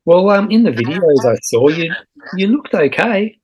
[0.05, 1.93] Well, um, in the videos I saw you,
[2.35, 3.37] you looked okay.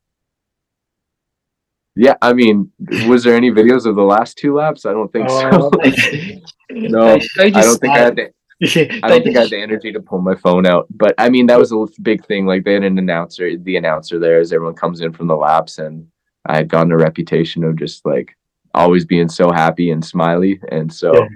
[1.95, 2.71] Yeah, I mean,
[3.07, 4.85] was there any videos of the last two laps?
[4.85, 5.71] I don't think Oh, so.
[5.83, 9.37] they- no, they showed you I don't think I had the Yeah, I don't think
[9.37, 10.87] I had the energy to pull my phone out.
[10.89, 12.45] But I mean, that was a big thing.
[12.45, 15.77] Like they had an announcer, the announcer there as everyone comes in from the laps,
[15.79, 16.07] and
[16.45, 18.35] I had gotten a reputation of just like
[18.73, 20.59] always being so happy and smiley.
[20.71, 21.27] And so Yeah.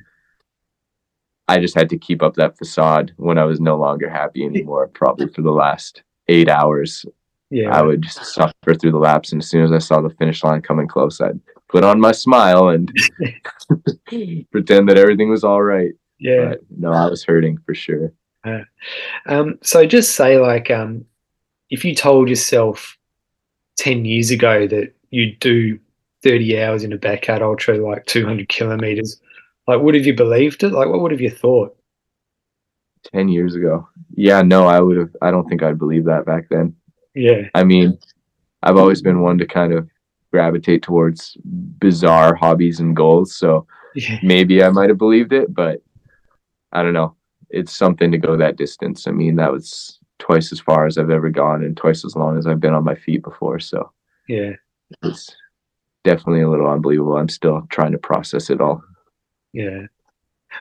[1.52, 4.88] I just had to keep up that facade when I was no longer happy anymore,
[4.88, 7.06] probably for the last eight hours.
[7.50, 7.78] Yeah.
[7.78, 9.34] I would just suffer through the laps.
[9.34, 12.14] And as soon as I saw the finish line coming close, I'd put on my
[12.14, 12.90] smile and
[14.52, 15.92] pretend that everything was all right.
[16.20, 16.52] yeah.
[16.52, 18.14] But no, I was hurting for sure.
[19.26, 21.06] Um, so just say like um,
[21.70, 22.98] if you told yourself
[23.78, 25.78] ten years ago that you'd do
[26.24, 29.20] thirty hours in a backyard ultra, like two hundred kilometers,
[29.72, 30.74] like would have you believed it?
[30.74, 31.78] Like what would have you thought?
[33.14, 33.88] 10 years ago.
[34.14, 36.76] Yeah, no, I would have, I don't think I'd believe that back then.
[37.16, 37.98] Yeah, I mean,
[38.64, 39.90] I've always been one to kind of
[40.32, 43.36] gravitate towards bizarre hobbies and goals.
[43.36, 43.66] So
[43.96, 45.82] yeah, maybe I might have believed it, but
[46.74, 47.16] I don't know.
[47.50, 49.08] It's something to go that distance.
[49.08, 52.38] I mean, that was twice as far as I've ever gone and twice as long
[52.38, 53.60] as I've been on my feet before.
[53.60, 53.92] So
[54.28, 54.52] yeah,
[55.04, 55.34] it's
[56.04, 57.18] definitely a little unbelievable.
[57.18, 58.84] I'm still trying to process it all.
[59.54, 59.88] Yeah.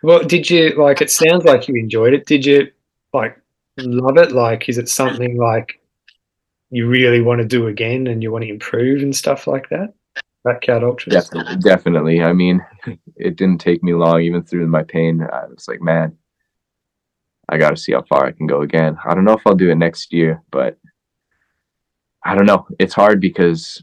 [0.02, 1.00] Well, did you like?
[1.00, 2.26] It sounds like you enjoyed it.
[2.26, 2.70] Did you
[3.12, 3.40] like
[3.78, 4.32] love it?
[4.32, 5.80] Like, is it something like
[6.70, 9.92] you really want to do again and you want to improve and stuff like that?
[10.44, 11.12] Backyard ultras.
[11.12, 12.22] Definitely, definitely.
[12.22, 12.64] I mean,
[13.16, 15.22] it didn't take me long, even through my pain.
[15.22, 16.16] I was like, man,
[17.48, 18.96] I got to see how far I can go again.
[19.04, 20.78] I don't know if I'll do it next year, but
[22.24, 22.66] I don't know.
[22.78, 23.82] It's hard because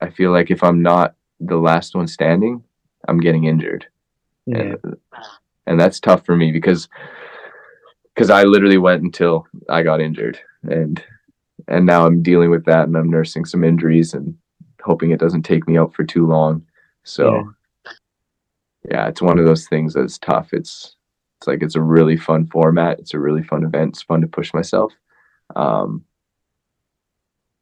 [0.00, 2.64] I feel like if I'm not the last one standing,
[3.06, 3.86] I'm getting injured,
[4.46, 4.96] Yeah, and,
[5.66, 6.88] and that's tough for me because
[8.14, 11.02] because I literally went until I got injured, and
[11.68, 14.36] and now I'm dealing with that, and I'm nursing some injuries and
[14.82, 16.66] hoping it doesn't take me out for too long.
[17.04, 17.52] So
[17.86, 17.92] Yeah.
[18.90, 20.52] yeah, it's one of those things that's tough.
[20.52, 20.96] It's
[21.38, 22.98] it's like it's a really fun format.
[22.98, 23.90] It's a really fun event.
[23.90, 24.92] It's fun to push myself.
[25.56, 26.04] Um,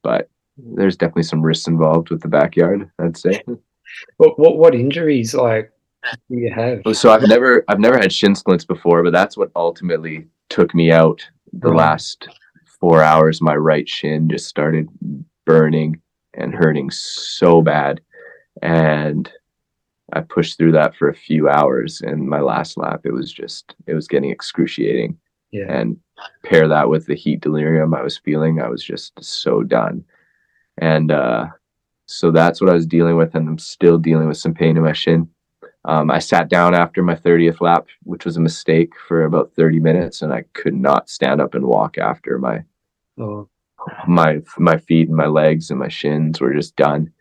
[0.02, 2.90] but there's definitely some risks involved with the backyard.
[2.98, 3.42] I'd say.
[4.18, 5.72] What what what injuries like
[6.28, 6.82] you have?
[6.96, 10.90] So I've never I've never had shin splints before, but that's what ultimately took me
[10.92, 11.26] out.
[11.52, 11.78] The Right.
[11.78, 12.28] last
[12.80, 14.88] four hours, my right shin just started
[15.44, 16.00] burning
[16.34, 18.00] and hurting so bad,
[18.62, 19.30] and
[20.12, 22.00] I pushed through that for a few hours.
[22.00, 25.18] And my last lap, it was just it was getting excruciating.
[25.52, 25.96] Yeah, and
[26.44, 30.04] pair that with the heat delirium I was feeling, I was just so done.
[30.78, 31.46] And uh,
[32.06, 34.84] so that's what I was dealing with, and I'm still dealing with some pain in
[34.84, 35.28] my shin.
[35.84, 39.80] Um, I sat down after my 30th lap, which was a mistake, for about 30
[39.80, 42.64] minutes, and I could not stand up and walk after my
[43.18, 43.48] oh,
[44.06, 47.12] my my feet and my legs and my shins were just done.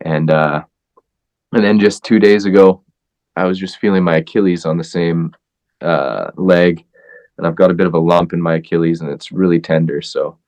[0.00, 0.64] And uh,
[1.52, 2.82] and then just two days ago,
[3.36, 5.34] I was just feeling my Achilles on the same
[5.82, 6.84] uh, leg,
[7.36, 10.00] and I've got a bit of a lump in my Achilles, and it's really tender.
[10.00, 10.38] So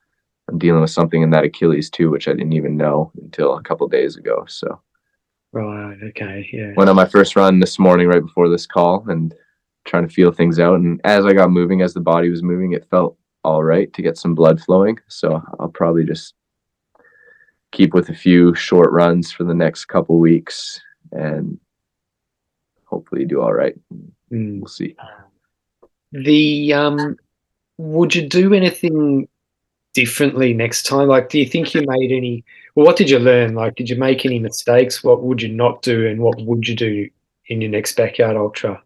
[0.48, 3.62] I'm dealing with something in that Achilles too, which I didn't even know until a
[3.62, 4.44] couple days ago.
[4.48, 4.80] So
[5.52, 9.34] right, okay, yeah, went on my first run this morning right before this call, and
[9.84, 10.76] trying to feel things out.
[10.76, 14.02] And as I got moving, as the body was moving, it felt all right to
[14.02, 14.98] get some blood flowing.
[15.08, 16.34] So I'll probably just
[17.72, 20.80] keep with a few short runs for the next couple weeks
[21.12, 21.58] and
[22.84, 23.78] hopefully do all right.
[24.32, 24.60] Mm.
[24.60, 24.96] We'll see.
[26.12, 27.16] The um,
[27.78, 29.28] would you do anything
[29.94, 31.08] differently next time?
[31.08, 32.44] Like, do you think you made any?
[32.74, 33.54] Well, what did you learn?
[33.54, 35.02] Like, did you make any mistakes?
[35.02, 37.08] What would you not do, and what would you do
[37.46, 38.82] in your next backyard ultra?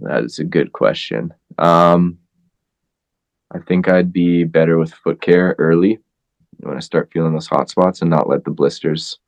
[0.00, 1.32] That is a good question.
[1.58, 2.18] Um,
[3.52, 5.98] I think I'd be better with foot care early
[6.60, 9.18] when I start feeling those hot spots and not let the blisters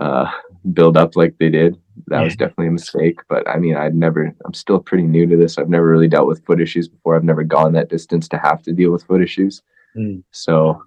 [0.00, 0.30] uh,
[0.72, 1.76] build up like they did.
[2.08, 3.20] That was definitely a mistake.
[3.28, 5.58] But I mean, I'd never, I'm still pretty new to this.
[5.58, 7.16] I've never really dealt with foot issues before.
[7.16, 9.62] I've never gone that distance to have to deal with foot issues.
[9.96, 10.22] Mm.
[10.30, 10.82] So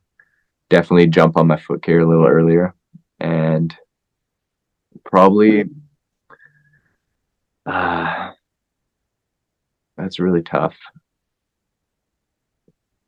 [0.70, 2.74] definitely jump on my foot care a little earlier
[3.20, 3.76] and
[5.06, 5.66] probably
[7.66, 8.32] uh,
[9.98, 10.76] that's really tough.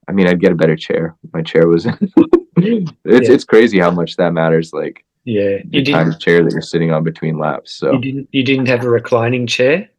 [0.07, 1.15] I mean, I'd get a better chair.
[1.33, 1.85] My chair was
[2.57, 3.33] it's Yeah.
[3.33, 6.61] it's crazy how much that matters like Yeah, the you kind of chair that you're
[6.61, 7.73] sitting on between laps.
[7.75, 8.29] So You didn't.
[8.31, 9.89] You didn't have a reclining chair.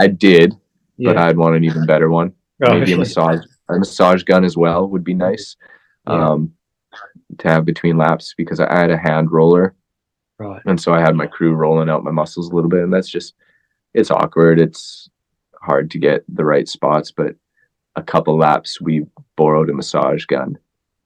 [0.00, 0.54] I did,
[0.98, 2.32] but I'd want an even better one.
[2.58, 2.78] right.
[2.80, 3.38] Maybe a massage
[3.70, 5.56] a massage gun as well would be nice.
[6.06, 6.28] Yeah.
[6.32, 6.52] Um
[7.38, 9.74] to have between laps because I had a hand roller
[10.38, 10.62] right.
[10.66, 13.08] and so I had my crew rolling out my muscles a little bit, and that's
[13.08, 13.34] just
[13.92, 14.60] it's awkward.
[14.60, 15.08] It's
[15.60, 17.36] hard to get the right spots, but
[17.96, 20.58] a couple laps we borrowed a massage gun,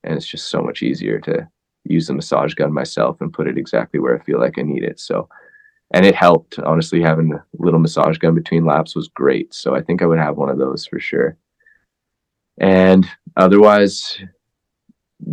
[0.05, 1.49] and it's just so much easier to
[1.85, 4.85] use the massage gun myself and put it exactly where I feel like I need
[4.85, 5.01] it.
[5.01, 5.29] So,
[5.93, 7.01] and it helped honestly.
[7.03, 9.55] Having a little massage gun between laps was great.
[9.55, 11.37] So I think I would have one of those for sure.
[12.61, 14.19] And otherwise,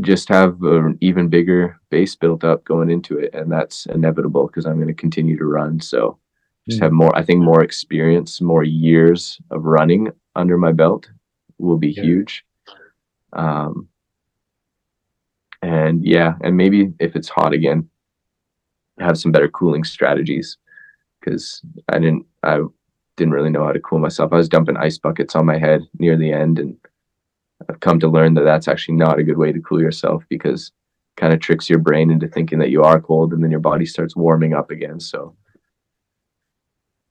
[0.01, 4.65] just have an even bigger base built up going into it, and that's inevitable because
[4.65, 5.79] I'm going to continue to run.
[5.79, 6.17] So
[6.67, 7.15] just have more.
[7.15, 11.07] I think more experience, more years of running under my belt
[11.59, 12.03] will be Yeah.
[12.03, 12.45] huge.
[13.33, 13.88] Um,
[15.61, 17.89] and yeah, and maybe if it's hot again,
[18.99, 20.57] have some better cooling strategies
[21.19, 22.25] because I didn't.
[22.43, 22.61] I
[23.17, 24.33] didn't really know how to cool myself.
[24.33, 26.75] I was dumping ice buckets on my head near the end, and
[27.70, 30.72] I've come to learn that that's actually not a good way to cool yourself because
[31.16, 33.59] it kind of tricks your brain into thinking that you are cold, and then your
[33.59, 34.99] body starts warming up again.
[34.99, 35.36] So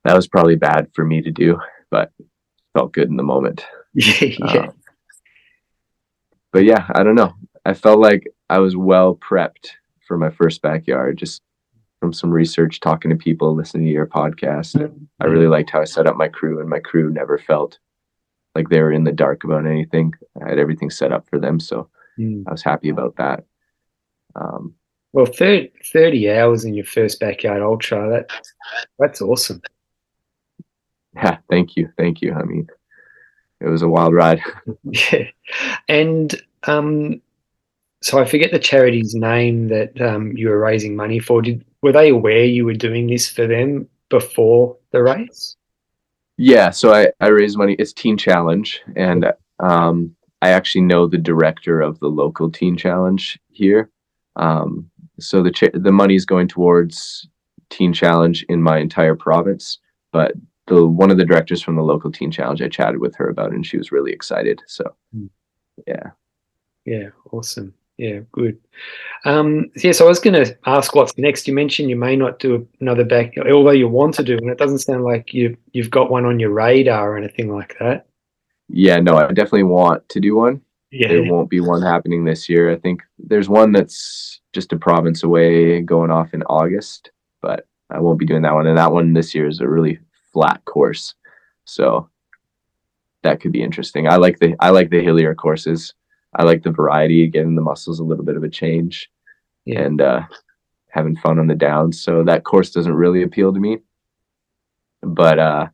[0.03, 2.11] that was probably bad for me to do, but
[2.73, 3.65] felt good in the moment.
[3.93, 4.57] Yeah, yeah.
[4.57, 4.73] Um,
[6.51, 7.33] but yeah, I don't know.
[7.65, 9.71] I felt like I was well prepped
[10.07, 11.41] for my first backyard, just
[11.99, 14.79] from some research, talking to people, listening to your podcast.
[15.19, 17.79] I really liked how I set up my crew, and my crew never felt
[18.55, 20.13] like they were in the dark about anything.
[20.43, 22.43] I had everything set up for them, so Mm.
[22.47, 23.43] I was happy about that.
[24.35, 24.73] Um,
[25.11, 28.29] Well, 30, 30 hours in your first backyard ultra, that,
[28.97, 29.61] that's awesome.
[31.13, 32.33] yeah, thank you, thank you.
[32.33, 32.67] I mean,
[33.59, 34.41] it was a wild ride.
[34.83, 35.27] Yeah.
[35.89, 37.21] And um,
[38.01, 41.41] so I forget the charity's name that um, you were raising money for.
[41.41, 45.55] Did Were they aware you were doing this for them before the race?
[46.37, 47.75] Yeah, so I, I raised money.
[47.79, 53.39] It's Teen Challenge, and um, I actually know the director of the local Teen Challenge
[53.51, 53.89] here.
[54.35, 57.27] Um, so the cha- the money is going towards
[57.69, 59.79] Teen Challenge in my entire province,
[60.11, 60.33] but
[60.67, 63.51] the one of the directors from the local Teen Challenge, I chatted with her about,
[63.51, 64.61] it and she was really excited.
[64.67, 64.83] So,
[65.13, 65.27] Hmm.
[65.87, 66.11] yeah,
[66.85, 67.73] Yeah, awesome.
[67.97, 68.59] Yeah, good.
[69.23, 71.47] Um, yeah, so I was going to ask what's next.
[71.47, 74.57] You mentioned you may not do another back, although you want to do, and it
[74.57, 78.07] doesn't sound like you you've got one on your radar or anything like that.
[78.67, 80.61] yeah, no, I definitely want to do one.
[80.91, 82.71] Yeah, There won't be one happening this year.
[82.71, 87.99] I think there's one that's just a province away going off in August, but I
[87.99, 88.67] won't be doing that one.
[88.67, 89.99] And that one this year is a really
[90.31, 91.13] flat course.
[91.65, 92.09] So
[93.23, 94.07] that could be interesting.
[94.07, 95.93] I like the I like the hillier courses.
[96.35, 99.09] I like the variety, getting the muscles a little bit of a change
[99.65, 100.21] yeah, and uh
[100.89, 102.01] having fun on the downs.
[102.01, 103.79] So that course doesn't really appeal to me.
[105.01, 105.67] But uh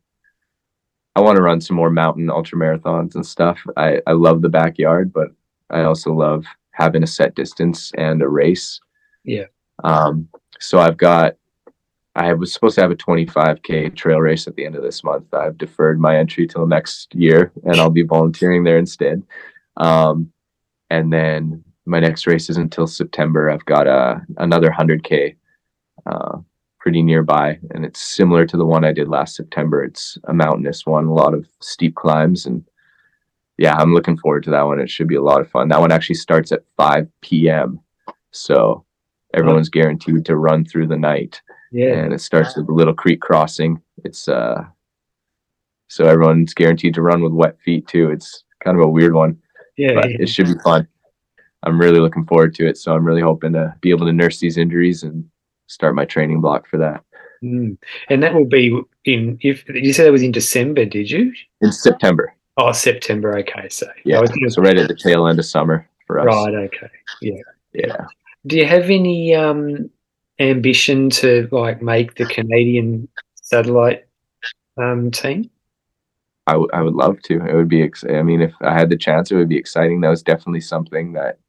[1.16, 3.60] I want to run some more mountain ultra marathons and stuff.
[3.76, 5.28] I, I love the backyard, but
[5.70, 8.80] I also love having a set distance and a race.
[9.24, 9.46] Yeah.
[9.84, 11.36] Um, so I've got,
[12.16, 15.34] I was supposed to have a 25K trail race at the end of this month.
[15.34, 19.24] I've deferred my entry till next year and I'll be volunteering there instead.
[19.78, 20.32] Um,
[20.92, 23.50] and then my next race is until September.
[23.50, 25.36] I've got a, another 100K
[26.06, 26.38] uh,
[26.80, 29.86] pretty nearby, and it's similar to the one I did last September.
[29.86, 32.66] It's a mountainous one, a lot of steep climbs, and
[33.58, 34.82] yeah, I'm looking forward to that one.
[34.82, 35.70] It should be a lot of fun.
[35.70, 37.80] That one actually starts at 5 p.m.,
[38.32, 38.86] so
[39.34, 43.22] everyone's guaranteed to run through the night, yeah, and it starts with a little creek
[43.22, 43.82] crossing.
[44.04, 44.66] It's uh,
[45.88, 48.12] so everyone's guaranteed to run with wet feet too.
[48.12, 49.38] It's kind of a weird one
[49.78, 50.18] yeah, but yeah.
[50.20, 50.88] it should be fun.
[51.64, 52.78] I'm really looking forward to it.
[52.78, 55.30] So I'm really hoping to be able to nurse these injuries and
[55.68, 57.04] start my training block for that
[57.44, 57.76] Mm.
[58.10, 59.40] And that will be in.
[59.42, 61.34] If you said it was in December, did you?
[61.62, 62.36] in September.
[62.58, 63.36] Oh, September.
[63.40, 66.20] Okay, so I Yeah, was gonna- so right at the tail end of summer for
[66.20, 66.26] us.
[66.28, 66.54] right.
[66.54, 66.90] Okay.
[67.22, 67.42] Yeah.
[67.74, 68.06] Yeah,
[68.46, 69.90] Do you have any um,
[70.40, 73.08] ambition to like make the Canadian
[73.42, 74.06] satellite
[74.78, 75.50] um, team?
[76.48, 77.46] I, w- I would love to.
[77.46, 77.84] It would be.
[77.84, 80.02] Ex- I mean, if I had the chance, it would be exciting.
[80.02, 81.40] That was definitely something that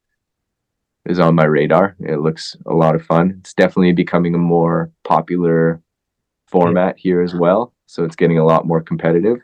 [1.05, 1.95] is on my radar.
[1.99, 3.37] It looks a lot of fun.
[3.39, 5.81] It's definitely becoming a more popular
[6.47, 7.73] format here as well.
[7.87, 9.39] So it's getting a lot more competitive.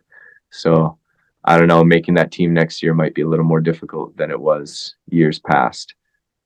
[0.52, 0.98] So
[1.44, 4.32] I don't know, making that team next year might be a little more difficult than
[4.32, 5.96] it was years past.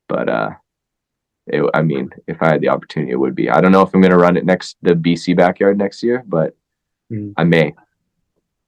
[0.08, 0.50] But uh
[1.48, 3.50] it, I mean, if I had the opportunity, it would be.
[3.50, 6.24] I don't know if I'm going to run it next the BC backyard next year,
[6.26, 6.56] but
[7.12, 7.34] Mm.
[7.36, 7.76] I may.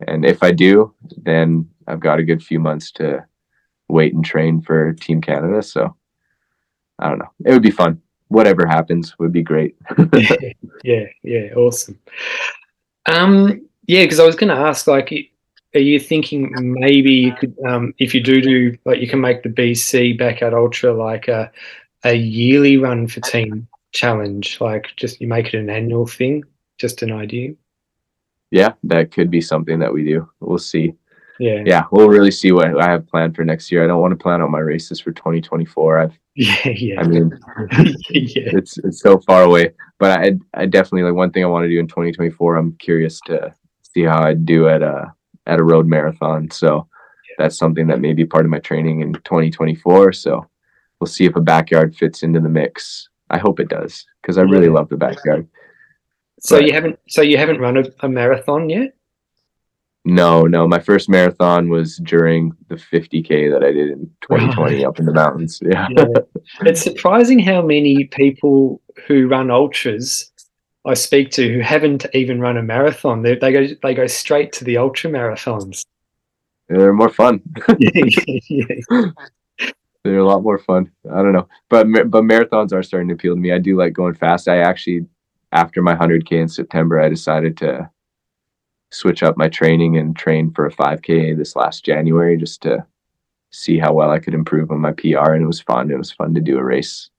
[0.07, 0.93] And if I do,
[1.23, 3.25] then I've got a good few months to
[3.87, 5.61] wait and train for Team Canada.
[5.61, 5.95] So
[6.99, 7.31] I don't know.
[7.45, 8.01] It would be fun.
[8.27, 9.75] Whatever happens would be great.
[10.83, 11.99] yeah, yeah, awesome.
[13.05, 15.13] Um, yeah, because I was going to ask, like,
[15.75, 19.43] are you thinking maybe you could, um, if you do do, like, you can make
[19.43, 21.51] the BC Backyard Ultra like a
[22.05, 26.43] a yearly run for Teen Challenge, like, just you make it an annual thing.
[26.77, 27.53] Just an idea.
[28.51, 30.29] Yeah, that could be something that we do.
[30.39, 30.93] We'll see.
[31.39, 33.83] Yeah, Yeah, we'll really see what I have planned for next year.
[33.83, 35.97] I don't want to plan out my races for 2024.
[35.97, 37.31] I've, yeah, yeah, I mean,
[38.09, 39.73] yeah, it's it's so far away.
[39.99, 42.55] But I I definitely like one thing I want to do in 2024.
[42.55, 45.13] I'm curious to see how I do at a
[45.45, 46.49] at a road marathon.
[46.51, 46.87] So
[47.37, 50.13] that's something that may be part of my training in 2024.
[50.13, 50.45] So
[50.99, 53.09] we'll see if a backyard fits into the mix.
[53.29, 54.73] I hope it does because I really Yeah.
[54.73, 55.47] love the backyard.
[56.45, 56.67] So Right.
[56.67, 58.93] you haven't so you haven't run a, a marathon yet?
[60.07, 64.99] No, no, my first marathon was during the 50k that I did in 2020 up
[64.99, 65.59] in the mountains.
[65.63, 65.87] Yeah.
[65.97, 66.05] Yeah.
[66.61, 70.31] it's surprising how many people who run ultras
[70.85, 73.23] I speak to who haven't even run a marathon.
[73.23, 75.83] They, they go they go straight to the ultra marathons.
[76.69, 77.41] They're more fun.
[80.03, 80.91] They're a lot more fun.
[81.11, 83.51] I don't know, but but marathons are starting to appeal to me.
[83.51, 84.47] I do like going fast.
[84.47, 85.07] I actually,
[85.55, 87.89] after my 100k in September, I decided to
[88.91, 92.85] switch up my training and train for a 5k this last January just to
[93.51, 95.31] see how well I could improve on my PR.
[95.31, 95.89] And it was fun.
[95.91, 97.09] It was fun to do a race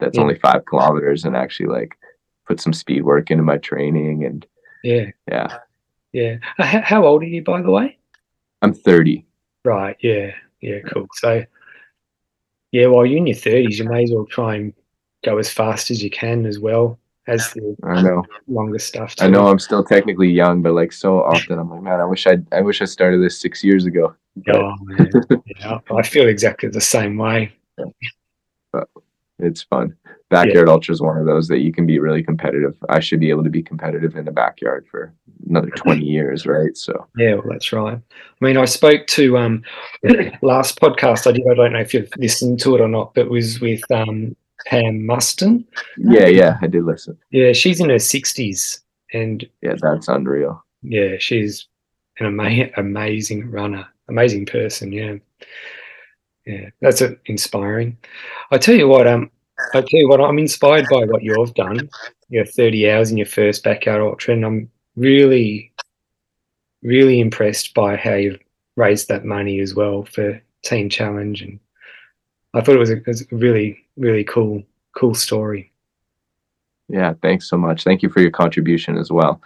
[0.00, 0.22] that's Yeah.
[0.22, 1.96] only five kilometers and actually like
[2.46, 4.26] put some speed work into my training.
[4.26, 4.46] And
[4.84, 5.56] yeah, yeah,
[6.12, 6.36] yeah.
[6.58, 7.96] Uh, How, old are you, by the way?
[8.60, 9.24] I'm 30.
[9.64, 9.96] Right.
[10.00, 10.32] Yeah.
[10.60, 10.80] Yeah.
[10.80, 11.06] Cool.
[11.14, 11.44] So,
[12.70, 14.74] yeah, while you're in your thirties, you may as well try and
[15.24, 18.24] go as fast as you can as well as the I know.
[18.48, 19.14] longer stuff.
[19.20, 22.26] I know I'm still technically young, but like so often I'm like, man, I wish
[22.26, 24.14] I I wish I started this six years ago.
[24.48, 25.10] Oh, man.
[25.60, 27.52] yeah, I feel exactly the same way.
[28.72, 28.88] But
[29.38, 29.96] it's fun.
[30.30, 32.74] Backyard ultra is one of those that you can be really competitive.
[32.88, 35.12] I should be able to be competitive in the backyard for
[35.46, 36.74] another 20 years, right?
[36.74, 37.98] So Yeah, well, that's right.
[37.98, 39.62] I mean, I spoke to um
[40.42, 41.46] last podcast I did.
[41.50, 44.34] I don't know if you've listened to it or not, but it was with um
[44.66, 45.66] Pam Muston.
[45.96, 47.18] yeah, yeah, I did listen.
[47.30, 48.80] Yeah, she's in her sixties,
[49.12, 50.64] and Yeah, that's unreal.
[50.82, 51.66] yeah, she's
[52.18, 54.92] an ama- amazing runner, amazing person.
[54.92, 55.14] Yeah,
[56.46, 57.96] yeah, that's uh, inspiring.
[58.50, 59.30] I tell you what, um,
[59.74, 61.88] I tell you what, I'm inspired by what you've done.
[62.28, 65.72] Your 30 hours in your first backyard ultra, and I'm really,
[66.82, 68.40] really impressed by how you've
[68.76, 71.60] raised that money as well for Teen Challenge, and
[72.54, 74.62] I thought it was a, it was a really, really cool,
[74.96, 75.72] cool story.
[76.88, 77.84] Yeah, thanks so much.
[77.84, 79.40] Thank you for your contribution as well.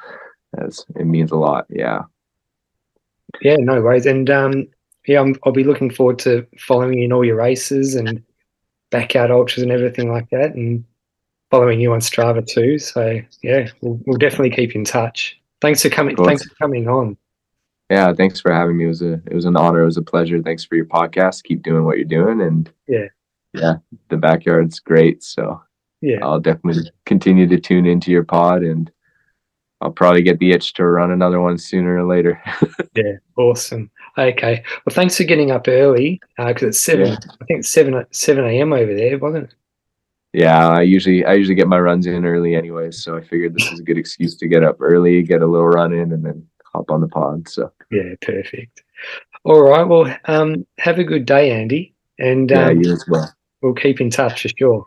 [0.59, 1.67] As it means a lot.
[1.69, 2.03] Yeah.
[3.43, 4.07] Yeah, no worries.
[4.07, 4.67] And um,
[5.07, 8.23] yeah, I'm, I'll be looking forward to following you in all your races and
[8.91, 10.85] backyard ultras and everything like that, and
[11.51, 12.79] following you on Strava too.
[12.79, 15.39] So yeah, we'll, we'll definitely keep in touch.
[15.61, 16.17] Thanks for coming.
[16.17, 17.17] Thanks for coming on.
[17.91, 18.85] Yeah, thanks for having me.
[18.85, 19.83] It was a it was an honor.
[19.83, 20.43] It was a pleasure.
[20.43, 21.45] Thanks for your podcast.
[21.45, 23.07] Keep doing what you're doing and Yeah.
[23.53, 23.77] Yeah,
[24.11, 25.23] the backyard's great.
[25.23, 25.63] So
[26.01, 28.91] Yeah, I'll definitely continue to tune into your pod and
[29.81, 32.43] I'll probably get the itch to run another one sooner or later.
[32.95, 33.91] yeah, awesome.
[34.19, 37.09] Okay, well, thanks for getting up early uh, because it's seven.
[37.09, 37.17] Yeah.
[37.41, 38.73] I think seven seven a.m.
[38.73, 39.55] over there, wasn't it?
[40.33, 43.71] yeah, I usually I usually get my runs in early anyways, so I figured this
[43.73, 46.47] is a good excuse to get up early, get a little run in, and then
[46.77, 47.49] hop on the pod.
[47.49, 48.83] So Yeah, perfect.
[49.45, 49.87] All right.
[49.87, 53.33] Well, um, have a good day, Andy, and yeah, um, you as well.
[53.63, 54.87] we'll keep in touch for sure.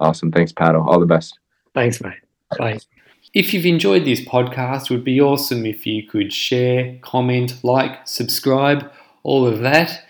[0.00, 0.32] Awesome.
[0.32, 0.88] Thanks, Paddle.
[0.88, 1.38] All the best.
[1.74, 2.14] Thanks, mate.
[2.58, 2.78] Bye.
[3.32, 8.06] If you've enjoyed this podcast, it would be awesome if you could share, comment, like,
[8.06, 8.90] subscribe,
[9.22, 10.04] all of that.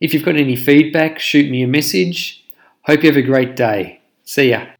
[0.00, 2.44] If you've got any feedback, shoot me a message.
[2.82, 4.00] Hope you have a great day.
[4.24, 4.71] See ya.